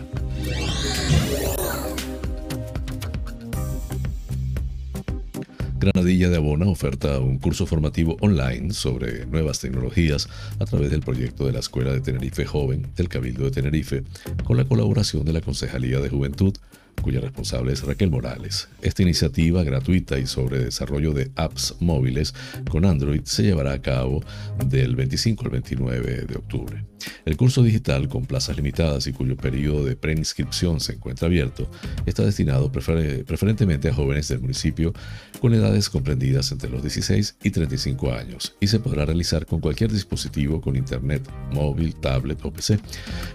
[5.82, 10.28] Granadilla de Abona oferta un curso formativo online sobre nuevas tecnologías
[10.60, 14.04] a través del proyecto de la Escuela de Tenerife Joven del Cabildo de Tenerife,
[14.44, 16.54] con la colaboración de la Concejalía de Juventud,
[17.02, 18.68] cuya responsable es Raquel Morales.
[18.80, 22.34] Esta iniciativa gratuita y sobre desarrollo de apps móviles
[22.70, 24.22] con Android se llevará a cabo
[24.64, 26.84] del 25 al 29 de octubre.
[27.24, 31.68] El curso digital con plazas limitadas y cuyo periodo de preinscripción se encuentra abierto
[32.06, 34.92] está destinado preferentemente a jóvenes del municipio
[35.40, 39.90] con edades comprendidas entre los 16 y 35 años y se podrá realizar con cualquier
[39.90, 42.78] dispositivo con internet, móvil, tablet o PC.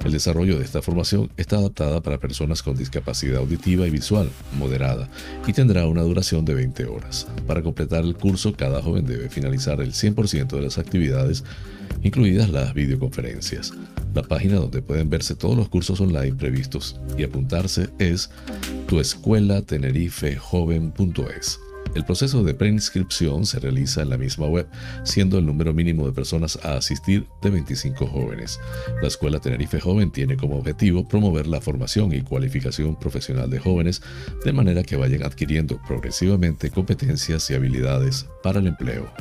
[0.06, 5.10] El desarrollo de esta formación está adaptada para personas con discapacidad auditiva y visual moderada
[5.46, 7.28] y tendrá una duración de 20 horas.
[7.46, 11.44] Para completar el curso, cada joven debe finalizar el 100% de las actividades
[12.04, 13.74] incluidas las videoconferencias.
[14.14, 18.30] La página donde pueden verse todos los cursos online previstos y apuntarse es
[18.88, 21.60] tuescuelatenerifejoven.es.
[21.98, 24.68] El proceso de preinscripción se realiza en la misma web,
[25.04, 28.60] siendo el número mínimo de personas a asistir de 25 jóvenes.
[29.02, 34.04] La Escuela Tenerife Joven tiene como objetivo promover la formación y cualificación profesional de jóvenes
[34.46, 39.12] de manera que vayan adquiriendo progresivamente competencias y habilidades para el empleo.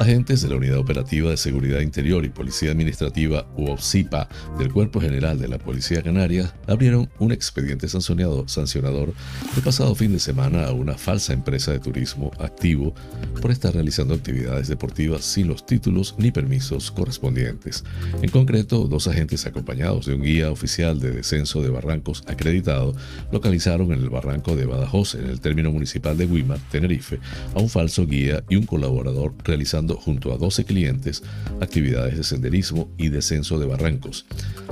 [0.00, 5.38] Agentes de la Unidad Operativa de Seguridad Interior y Policía Administrativa UOPSIPA del Cuerpo General
[5.38, 9.12] de la Policía Canaria abrieron un expediente sancionador,
[9.54, 12.94] el pasado fin de semana a una falsa empresa de turismo activo
[13.42, 17.84] por estar realizando actividades deportivas sin los títulos ni permisos correspondientes.
[18.22, 22.94] En concreto, dos agentes acompañados de un guía oficial de descenso de barrancos acreditado
[23.30, 27.18] localizaron en el barranco de Badajoz, en el término municipal de Guimar, Tenerife,
[27.54, 31.22] a un falso guía y un colaborador realizando junto a 12 clientes
[31.60, 34.26] actividades de senderismo y descenso de barrancos.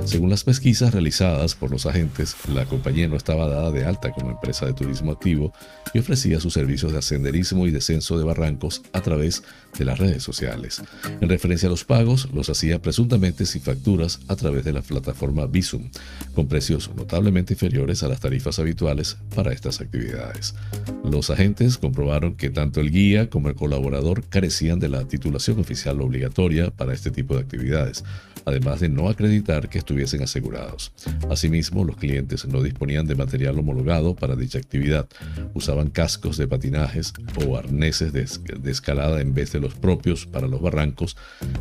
[0.05, 4.31] Según las pesquisas realizadas por los agentes, la compañía no estaba dada de alta como
[4.31, 5.53] empresa de turismo activo
[5.93, 9.43] y ofrecía sus servicios de senderismo y descenso de barrancos a través
[9.77, 10.81] de las redes sociales.
[11.21, 15.45] En referencia a los pagos, los hacía presuntamente sin facturas a través de la plataforma
[15.45, 15.89] Visum,
[16.33, 20.55] con precios notablemente inferiores a las tarifas habituales para estas actividades.
[21.03, 26.01] Los agentes comprobaron que tanto el guía como el colaborador carecían de la titulación oficial
[26.01, 28.03] obligatoria para este tipo de actividades,
[28.45, 30.91] además de no acreditar que estuviesen asegurados.
[31.29, 35.07] Asimismo, los clientes no disponían de material homologado para dicha actividad,
[35.53, 37.13] usaban cascos de patinajes
[37.45, 38.25] o arneses de,
[38.69, 41.17] escalada en vez de los propios para los barrancos,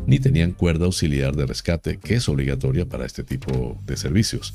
[0.07, 4.55] ni tenían cuerda auxiliar de rescate que es obligatoria para este tipo de servicios.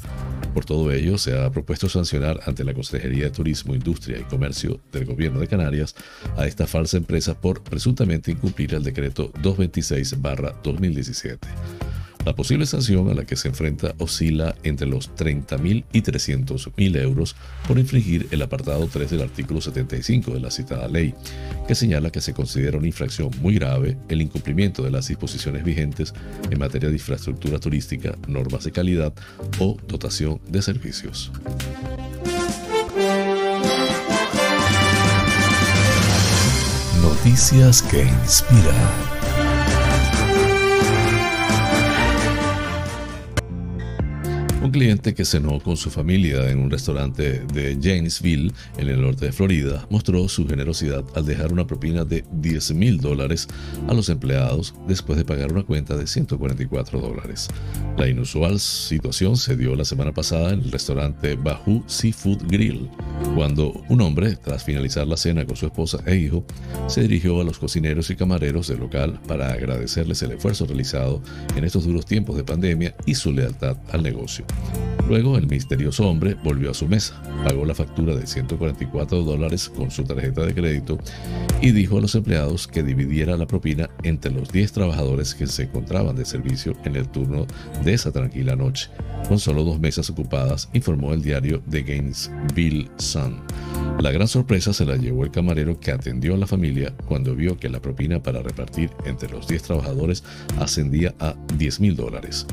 [0.53, 4.79] Por todo ello, se ha propuesto sancionar ante la Consejería de Turismo, Industria y Comercio
[4.91, 5.95] del Gobierno de Canarias
[6.37, 11.37] a esta falsa empresa por presuntamente incumplir el decreto 226-2017.
[12.25, 17.35] La posible sanción a la que se enfrenta oscila entre los 30.000 y 300.000 euros
[17.67, 21.13] por infringir el apartado 3 del artículo 75 de la citada ley,
[21.67, 26.13] que señala que se considera una infracción muy grave el incumplimiento de las disposiciones vigentes
[26.49, 29.13] en materia de infraestructura turística, normas de calidad
[29.59, 31.31] o dotación de servicios.
[37.01, 39.22] Noticias que inspiran.
[44.63, 49.25] Un cliente que cenó con su familia en un restaurante de Janesville, en el norte
[49.25, 53.45] de Florida, mostró su generosidad al dejar una propina de 10 mil dólares
[53.89, 57.49] a los empleados después de pagar una cuenta de 144 dólares.
[57.97, 62.89] La inusual situación se dio la semana pasada en el restaurante Bahu Seafood Grill,
[63.35, 66.45] cuando un hombre, tras finalizar la cena con su esposa e hijo,
[66.87, 71.21] se dirigió a los cocineros y camareros del local para agradecerles el esfuerzo realizado
[71.57, 74.45] en estos duros tiempos de pandemia y su lealtad al negocio.
[75.07, 79.91] Luego, el misterioso hombre volvió a su mesa, pagó la factura de 144 dólares con
[79.91, 80.97] su tarjeta de crédito
[81.61, 85.63] y dijo a los empleados que dividiera la propina entre los 10 trabajadores que se
[85.63, 87.47] encontraban de servicio en el turno
[87.83, 88.89] de esa tranquila noche.
[89.27, 93.41] Con solo dos mesas ocupadas, informó el diario The Gainesville Sun.
[93.99, 97.57] La gran sorpresa se la llevó el camarero que atendió a la familia cuando vio
[97.57, 100.23] que la propina para repartir entre los 10 trabajadores
[100.59, 102.45] ascendía a 10 mil dólares.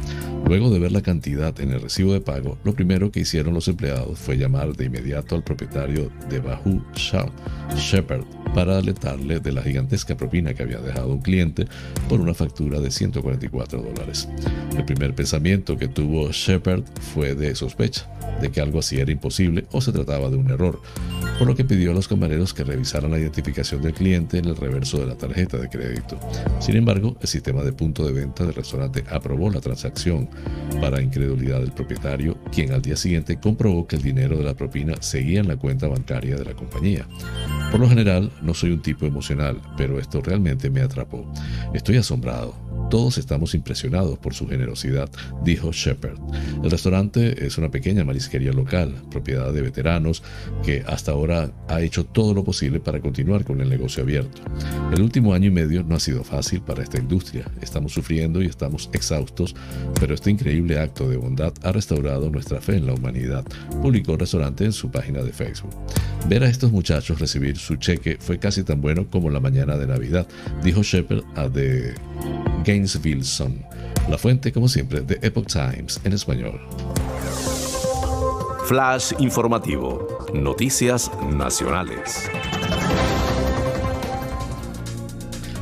[0.46, 4.18] Luego de ver la cantidad en el de pago, lo primero que hicieron los empleados
[4.18, 6.82] fue llamar de inmediato al propietario de Bahu
[7.74, 8.24] Shepherd
[8.54, 11.66] para alertarle de la gigantesca propina que había dejado un cliente
[12.08, 14.28] por una factura de 144 dólares.
[14.76, 16.82] El primer pensamiento que tuvo Shepard
[17.14, 18.08] fue de sospecha,
[18.40, 20.80] de que algo así era imposible o se trataba de un error,
[21.38, 24.56] por lo que pidió a los camareros que revisaran la identificación del cliente en el
[24.56, 26.18] reverso de la tarjeta de crédito.
[26.60, 30.28] Sin embargo, el sistema de punto de venta del restaurante aprobó la transacción
[30.80, 34.94] para incredulidad del propietario, quien al día siguiente comprobó que el dinero de la propina
[35.00, 37.06] seguía en la cuenta bancaria de la compañía.
[37.70, 41.24] Por lo general, no soy un tipo emocional, pero esto realmente me atrapó.
[41.74, 42.69] Estoy asombrado.
[42.88, 45.10] Todos estamos impresionados por su generosidad,
[45.44, 46.18] dijo Shepard.
[46.62, 50.22] El restaurante es una pequeña marisquería local, propiedad de veteranos,
[50.64, 54.42] que hasta ahora ha hecho todo lo posible para continuar con el negocio abierto.
[54.92, 57.44] El último año y medio no ha sido fácil para esta industria.
[57.60, 59.54] Estamos sufriendo y estamos exhaustos,
[59.98, 63.44] pero este increíble acto de bondad ha restaurado nuestra fe en la humanidad,
[63.82, 65.74] publicó el restaurante en su página de Facebook.
[66.28, 69.86] Ver a estos muchachos recibir su cheque fue casi tan bueno como la mañana de
[69.86, 70.26] Navidad,
[70.62, 71.94] dijo Shepard a The
[72.64, 73.64] Gainesville Sun.
[74.08, 76.60] La fuente, como siempre, de Epoch Times en español.
[78.66, 80.26] Flash informativo.
[80.32, 82.30] Noticias nacionales.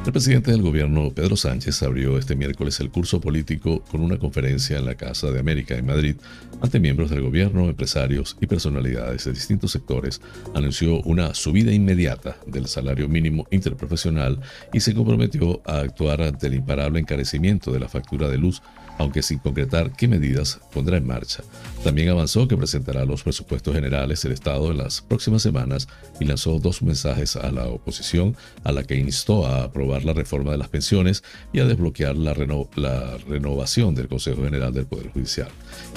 [0.06, 4.78] El presidente del gobierno, Pedro Sánchez, abrió este miércoles el curso político con una conferencia
[4.78, 6.16] en la Casa de América en Madrid
[6.62, 10.22] ante miembros del gobierno, empresarios y personalidades de distintos sectores.
[10.54, 14.40] Anunció una subida inmediata del salario mínimo interprofesional
[14.72, 18.62] y se comprometió a actuar ante el imparable encarecimiento de la factura de luz
[18.98, 21.42] aunque sin concretar qué medidas pondrá en marcha.
[21.84, 25.88] También avanzó que presentará los presupuestos generales del Estado en las próximas semanas
[26.20, 30.50] y lanzó dos mensajes a la oposición a la que instó a aprobar la reforma
[30.50, 31.22] de las pensiones
[31.52, 32.34] y a desbloquear la,
[32.74, 35.48] la renovación del Consejo General del Poder Judicial.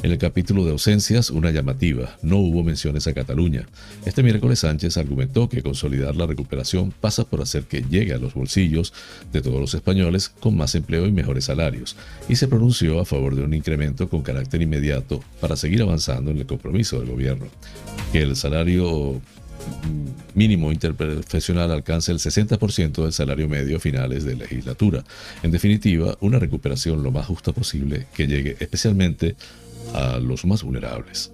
[0.04, 3.68] En el capítulo de ausencias, una llamativa, no hubo menciones a Cataluña.
[4.06, 8.36] Este miércoles Sánchez argumentó que consolidar la recuperación pasa por hacer que llegue a los
[8.36, 8.94] bolsillos
[9.34, 11.96] de todos los españoles con más empleo y mejores salarios,
[12.30, 16.40] y se pronunció a favor de un incremento con carácter inmediato para seguir avanzando en
[16.40, 17.46] el compromiso del gobierno,
[18.12, 19.22] que el salario
[20.34, 25.04] mínimo interprofesional alcance el 60% del salario medio a finales de legislatura.
[25.44, 29.36] En definitiva, una recuperación lo más justa posible que llegue especialmente
[29.94, 31.32] a los más vulnerables.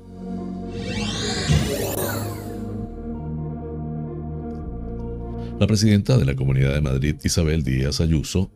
[5.60, 8.52] La presidenta de la Comunidad de Madrid, Isabel Díaz Ayuso,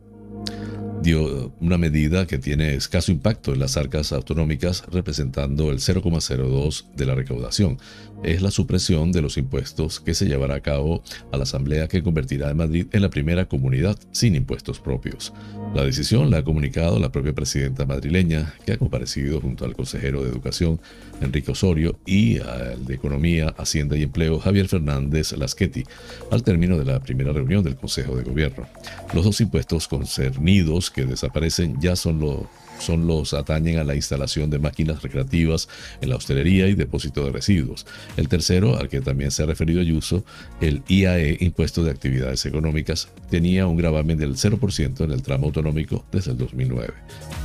[1.02, 7.06] dio una medida que tiene escaso impacto en las arcas autonómicas, representando el 0,02 de
[7.06, 7.78] la recaudación.
[8.22, 12.04] Es la supresión de los impuestos que se llevará a cabo a la Asamblea que
[12.04, 15.32] convertirá a Madrid en la primera comunidad sin impuestos propios.
[15.74, 20.22] La decisión la ha comunicado la propia presidenta madrileña, que ha comparecido junto al consejero
[20.22, 20.80] de Educación,
[21.20, 25.82] Enrique Osorio, y al de Economía, Hacienda y Empleo, Javier Fernández Lasqueti,
[26.30, 28.68] al término de la primera reunión del Consejo de Gobierno.
[29.14, 32.42] Los dos impuestos concernidos que desaparecen ya son los
[32.82, 35.68] son los atañen a la instalación de máquinas recreativas
[36.00, 37.86] en la hostelería y depósito de residuos.
[38.16, 40.24] El tercero, al que también se ha referido Ayuso,
[40.60, 46.04] el IAE, Impuesto de Actividades Económicas, tenía un gravamen del 0% en el tramo autonómico
[46.12, 46.92] desde el 2009.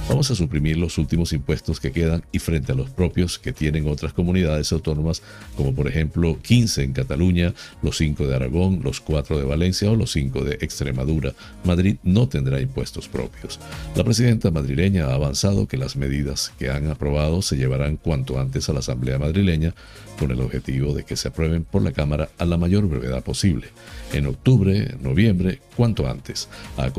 [0.09, 3.89] Vamos a suprimir los últimos impuestos que quedan y frente a los propios que tienen
[3.89, 5.21] otras comunidades autónomas,
[5.57, 9.97] como por ejemplo 15 en Cataluña, los 5 de Aragón, los 4 de Valencia o
[9.97, 11.33] los 5 de Extremadura,
[11.65, 13.59] Madrid no tendrá impuestos propios.
[13.95, 18.69] La presidenta madrileña ha avanzado que las medidas que han aprobado se llevarán cuanto antes
[18.69, 19.75] a la Asamblea madrileña
[20.17, 23.67] con el objetivo de que se aprueben por la Cámara a la mayor brevedad posible.
[24.13, 26.47] En octubre, noviembre, cuanto antes.
[26.77, 26.91] Ha,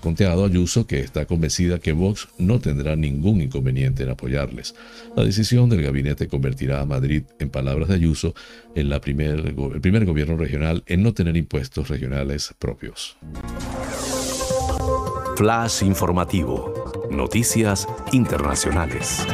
[0.00, 4.76] conteado Ayuso que está convencida que Vox no tendrá ningún inconveniente en apoyarles.
[5.16, 8.32] La decisión del gabinete convertirá a Madrid, en palabras de Ayuso,
[8.76, 13.16] en la primer, el primer gobierno regional en no tener impuestos regionales propios.
[15.36, 16.79] Flash informativo.
[17.10, 19.26] Noticias Internacionales.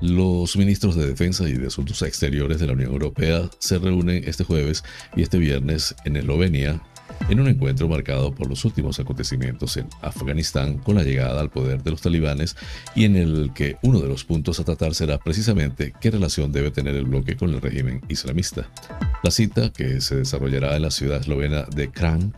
[0.00, 4.44] Los ministros de Defensa y de Asuntos Exteriores de la Unión Europea se reúnen este
[4.44, 4.84] jueves
[5.16, 6.80] y este viernes en Eslovenia
[7.28, 11.82] en un encuentro marcado por los últimos acontecimientos en Afganistán con la llegada al poder
[11.82, 12.56] de los talibanes
[12.94, 16.70] y en el que uno de los puntos a tratar será precisamente qué relación debe
[16.70, 18.68] tener el bloque con el régimen islamista.
[19.22, 22.34] La cita, que se desarrollará en la ciudad eslovena de Kran,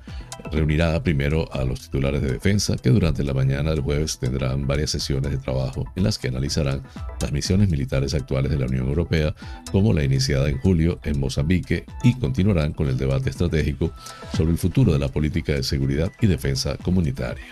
[0.52, 4.90] reunirá primero a los titulares de defensa que durante la mañana del jueves tendrán varias
[4.90, 6.82] sesiones de trabajo en las que analizarán
[7.20, 9.34] las misiones militares actuales de la Unión Europea
[9.72, 13.92] como la iniciada en julio en Mozambique y continuarán con el debate estratégico
[14.36, 17.44] sobre el futuro de la política de seguridad y defensa comunitaria.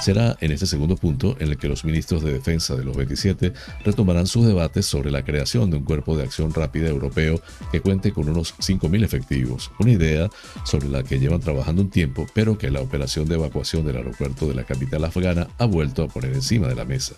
[0.00, 3.52] Será en este segundo punto en el que los ministros de defensa de los 27
[3.84, 7.40] retomarán sus debates sobre la creación de un cuerpo de acción rápida europeo
[7.72, 10.28] que cuente con unos 5.000 efectivos, una idea
[10.64, 14.46] sobre la que llevan trabajando un tiempo, pero que la operación de evacuación del aeropuerto
[14.48, 17.14] de la capital afgana ha vuelto a poner encima de la mesa.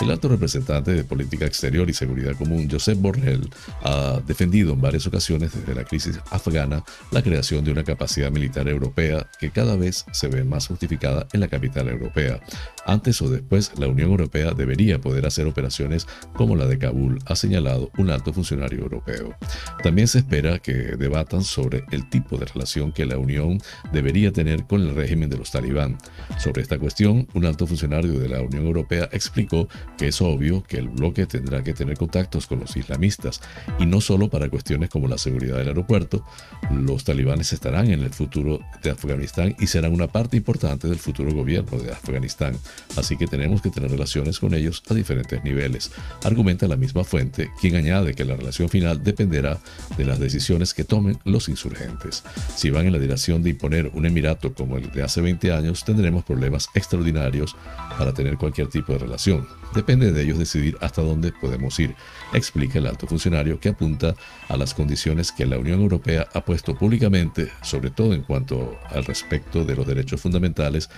[0.00, 3.48] El alto representante de Política Exterior y Seguridad Común, Josep Borrell,
[3.82, 8.68] ha defendido en varias ocasiones desde la crisis afgana la creación de una capacidad militar
[8.68, 12.40] europea que cada vez se ve más justificada en la capital europea.
[12.84, 17.34] Antes o después, la Unión Europea debería poder hacer operaciones como la de Kabul, ha
[17.36, 19.34] señalado un alto funcionario europeo.
[19.82, 23.60] También se espera que debatan sobre el tipo de relación que la Unión
[23.92, 25.98] debería tener con el régimen de los talibán.
[26.38, 29.68] Sobre esta cuestión, un alto funcionario de la Unión Europea explicó
[29.98, 33.40] que es obvio que el bloque tendrá que tener contactos con los islamistas,
[33.78, 36.24] y no solo para cuestiones como la seguridad del aeropuerto,
[36.70, 41.32] los talibanes estarán en el futuro de Afganistán y serán una parte importante del futuro
[41.32, 42.56] gobierno de Afganistán,
[42.96, 45.90] así que tenemos que tener relaciones con ellos a diferentes niveles.
[46.22, 49.58] Argumenta la misma fuente, quien añade que la relación final dependerá
[49.96, 52.22] de las decisiones que tomen los insurgentes.
[52.54, 55.84] Si van en la dirección de imponer un emirato como el de hace 20 años,
[55.84, 57.56] tendremos problemas extraordinarios
[57.98, 59.46] para tener cualquier tipo de relación.
[59.74, 61.94] Depende de ellos decidir hasta dónde podemos ir,
[62.32, 64.14] explica el alto funcionario que apunta
[64.48, 69.04] a las condiciones que la Unión Europea ha puesto públicamente, sobre todo en cuanto al
[69.04, 70.88] respecto de los derechos fundamentales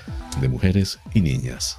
[0.41, 1.78] de mujeres y niñas.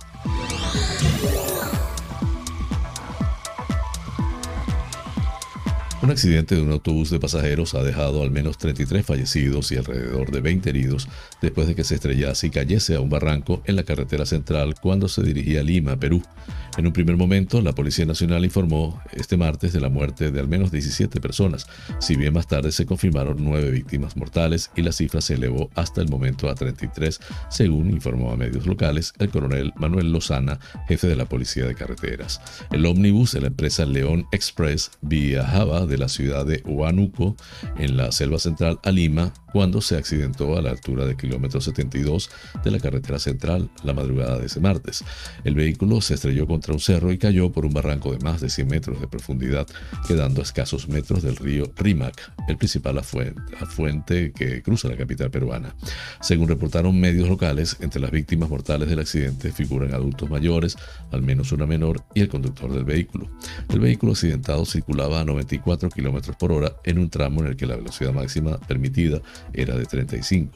[6.01, 10.31] Un accidente de un autobús de pasajeros ha dejado al menos 33 fallecidos y alrededor
[10.31, 11.09] de 20 heridos
[11.41, 15.09] después de que se estrellase y cayese a un barranco en la carretera central cuando
[15.09, 16.23] se dirigía a Lima, Perú.
[16.77, 20.47] En un primer momento, la Policía Nacional informó este martes de la muerte de al
[20.47, 21.67] menos 17 personas,
[21.99, 25.99] si bien más tarde se confirmaron nueve víctimas mortales y la cifra se elevó hasta
[25.99, 27.19] el momento a 33,
[27.49, 32.39] según informó a medios locales el coronel Manuel Lozana, jefe de la Policía de Carreteras.
[32.71, 37.35] El ómnibus de la empresa León Express viajaba de la ciudad de Huánuco,
[37.77, 42.29] en la selva central, a Lima, cuando se accidentó a la altura de kilómetro 72
[42.63, 45.03] de la carretera central la madrugada de ese martes.
[45.43, 48.49] El vehículo se estrelló contra un cerro y cayó por un barranco de más de
[48.49, 49.67] 100 metros de profundidad,
[50.07, 55.75] quedando a escasos metros del río Rímac, el principal afluente que cruza la capital peruana.
[56.21, 60.77] Según reportaron medios locales, entre las víctimas mortales del accidente figuran adultos mayores,
[61.11, 63.27] al menos una menor, y el conductor del vehículo.
[63.69, 67.65] El vehículo accidentado circulaba a 94 km por hora en un tramo en el que
[67.65, 69.21] la velocidad máxima permitida
[69.53, 70.51] era de 35.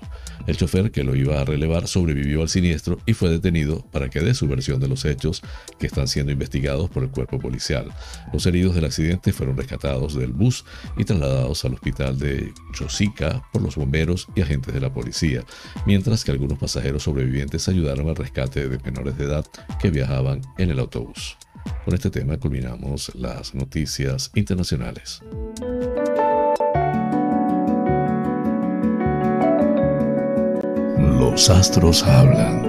[0.48, 4.20] El chofer que lo iba a relevar sobrevivió al siniestro y fue detenido para que
[4.20, 5.42] dé su versión de los hechos
[5.80, 7.92] que están siendo investigados por el cuerpo policial.
[8.32, 10.66] Los heridos del accidente fueron rescatados del bus
[10.98, 15.44] y trasladados al hospital de Chosica por los bomberos y agentes de la policía,
[15.86, 19.46] mientras que algunos pasajeros sobrevivientes ayudaron al rescate de menores de edad
[19.80, 21.38] que viajaban en el autobús.
[21.86, 25.22] Con este tema culminamos las noticias internacionales.
[31.32, 32.66] Los astros hablan.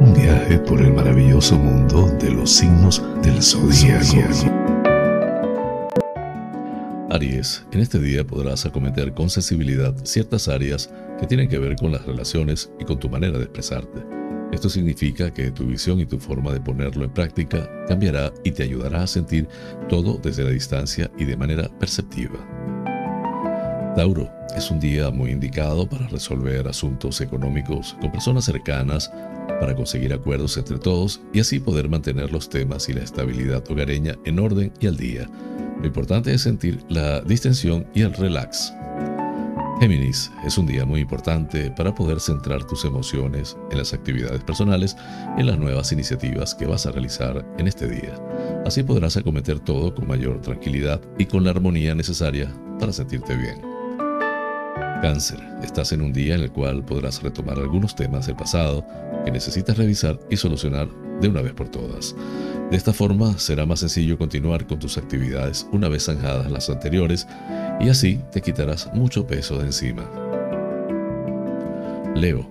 [0.00, 4.50] Un viaje por el maravilloso mundo de los signos del zodíaco.
[7.10, 10.90] Aries, en este día podrás acometer con sensibilidad ciertas áreas
[11.20, 14.02] que tienen que ver con las relaciones y con tu manera de expresarte.
[14.52, 18.64] Esto significa que tu visión y tu forma de ponerlo en práctica cambiará y te
[18.64, 19.46] ayudará a sentir
[19.88, 22.73] todo desde la distancia y de manera perceptiva.
[23.96, 29.12] Tauro, es un día muy indicado para resolver asuntos económicos con personas cercanas,
[29.60, 34.16] para conseguir acuerdos entre todos y así poder mantener los temas y la estabilidad hogareña
[34.24, 35.30] en orden y al día.
[35.78, 38.72] Lo importante es sentir la distensión y el relax.
[39.78, 44.96] Géminis, es un día muy importante para poder centrar tus emociones en las actividades personales
[45.36, 48.14] en las nuevas iniciativas que vas a realizar en este día.
[48.66, 53.73] Así podrás acometer todo con mayor tranquilidad y con la armonía necesaria para sentirte bien.
[55.04, 58.86] Cáncer, estás en un día en el cual podrás retomar algunos temas del pasado
[59.26, 60.88] que necesitas revisar y solucionar
[61.20, 62.16] de una vez por todas.
[62.70, 67.26] De esta forma será más sencillo continuar con tus actividades una vez zanjadas las anteriores
[67.82, 70.10] y así te quitarás mucho peso de encima.
[72.14, 72.48] Leo,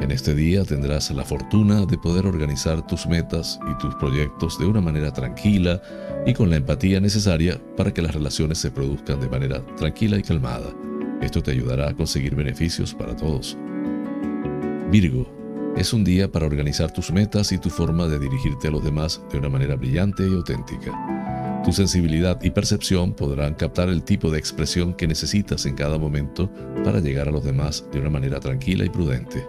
[0.00, 4.66] en este día tendrás la fortuna de poder organizar tus metas y tus proyectos de
[4.66, 5.82] una manera tranquila
[6.24, 10.22] y con la empatía necesaria para que las relaciones se produzcan de manera tranquila y
[10.22, 10.72] calmada.
[11.20, 13.56] Esto te ayudará a conseguir beneficios para todos.
[14.90, 15.26] Virgo,
[15.76, 19.20] es un día para organizar tus metas y tu forma de dirigirte a los demás
[19.30, 21.62] de una manera brillante y auténtica.
[21.64, 26.48] Tu sensibilidad y percepción podrán captar el tipo de expresión que necesitas en cada momento
[26.84, 29.46] para llegar a los demás de una manera tranquila y prudente.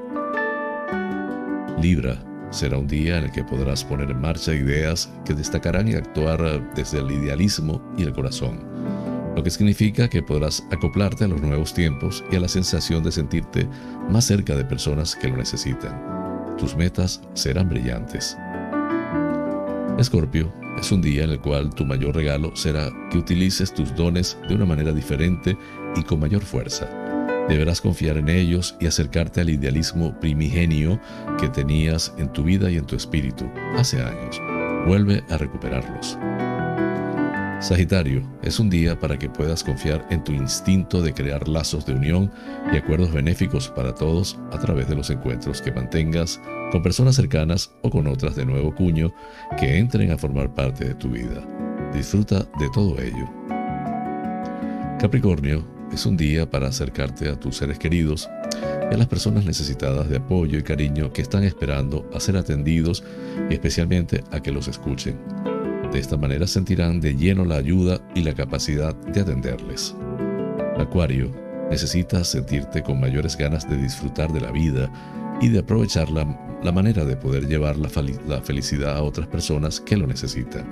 [1.82, 5.94] Libra, será un día en el que podrás poner en marcha ideas que destacarán y
[5.94, 8.67] actuar desde el idealismo y el corazón,
[9.38, 13.12] lo que significa que podrás acoplarte a los nuevos tiempos y a la sensación de
[13.12, 13.70] sentirte
[14.10, 16.58] más cerca de personas que lo necesitan.
[16.58, 18.36] Tus metas serán brillantes.
[20.00, 24.40] Escorpio, es un día en el cual tu mayor regalo será que utilices tus dones
[24.50, 25.56] de una manera diferente
[25.96, 26.90] y con mayor fuerza.
[27.48, 31.00] Deberás confiar en ellos y acercarte al idealismo primigenio
[31.40, 34.42] que tenías en tu vida y en tu espíritu hace años.
[34.88, 36.18] Vuelve a recuperarlos.
[37.60, 41.94] Sagitario, es un día para que puedas confiar en tu instinto de crear lazos de
[41.94, 42.32] unión
[42.72, 46.40] y acuerdos benéficos para todos a través de los encuentros que mantengas
[46.72, 49.12] con personas cercanas o con otras de nuevo cuño
[49.60, 51.44] que entren a formar parte de tu vida.
[51.92, 53.28] Disfruta de todo ello.
[55.00, 58.30] Capricornio, es un día para acercarte a tus seres queridos
[58.92, 63.04] y a las personas necesitadas de apoyo y cariño que están esperando a ser atendidos
[63.50, 65.18] y especialmente a que los escuchen.
[65.92, 69.96] De esta manera sentirán de lleno la ayuda y la capacidad de atenderles.
[70.78, 71.32] Acuario,
[71.70, 74.92] necesitas sentirte con mayores ganas de disfrutar de la vida
[75.42, 76.26] y de aprovechar la,
[76.72, 77.90] manera de poder llevar la,
[78.28, 80.66] la felicidad a otras personas que lo necesitan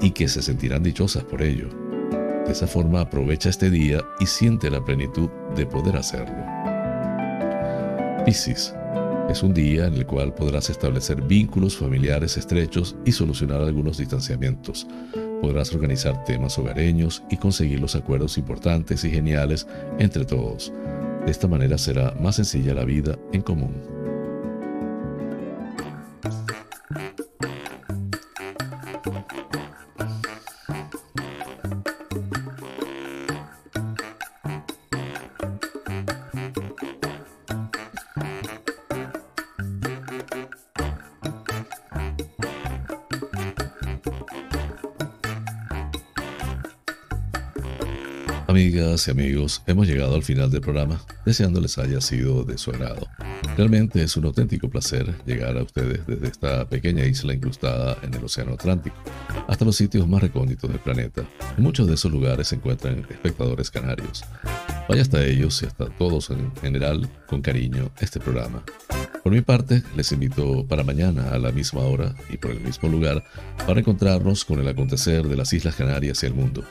[0.00, 1.68] y que se sentirán dichosas por ello.
[2.46, 6.36] De esa forma aprovecha este día y siente la plenitud de poder hacerlo.
[8.24, 8.74] Piscis.
[9.28, 14.86] Es un día en el cual podrás establecer vínculos familiares estrechos y solucionar algunos distanciamientos.
[15.42, 19.66] Podrás organizar temas hogareños y conseguir los acuerdos importantes y geniales
[19.98, 20.72] entre todos.
[21.26, 23.97] De esta manera será más sencilla la vida en común.
[48.98, 53.06] Amigas y amigos, hemos llegado al final del programa, deseándoles haya sido de su agrado.
[53.56, 58.24] Realmente es un auténtico placer llegar a ustedes desde esta pequeña isla incrustada en el
[58.24, 58.96] Océano Atlántico,
[59.46, 61.22] hasta los sitios más recónditos del planeta.
[61.56, 64.24] En muchos de esos lugares se encuentran espectadores canarios.
[64.88, 68.64] Vaya hasta ellos y hasta todos en general con cariño este programa.
[69.22, 72.88] Por mi parte, les invito para mañana a la misma hora y por el mismo
[72.88, 73.22] lugar
[73.64, 76.64] para encontrarnos con el acontecer de las Islas Canarias y el mundo.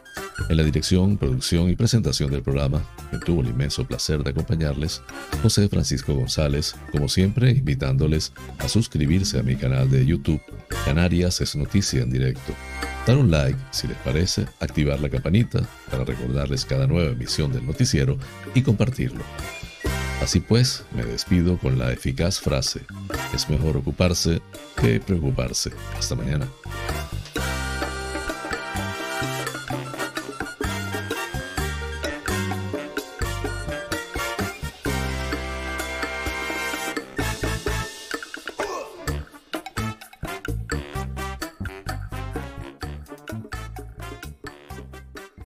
[0.49, 2.81] En la dirección, producción y presentación del programa,
[3.11, 5.01] me tuvo el inmenso placer de acompañarles,
[5.41, 10.41] José Francisco González, como siempre invitándoles a suscribirse a mi canal de YouTube,
[10.85, 12.53] Canarias es Noticia en Directo.
[13.05, 17.65] Dar un like si les parece, activar la campanita para recordarles cada nueva emisión del
[17.65, 18.17] noticiero
[18.53, 19.23] y compartirlo.
[20.21, 22.81] Así pues, me despido con la eficaz frase,
[23.33, 24.41] es mejor ocuparse
[24.81, 25.71] que preocuparse.
[25.97, 26.47] Hasta mañana.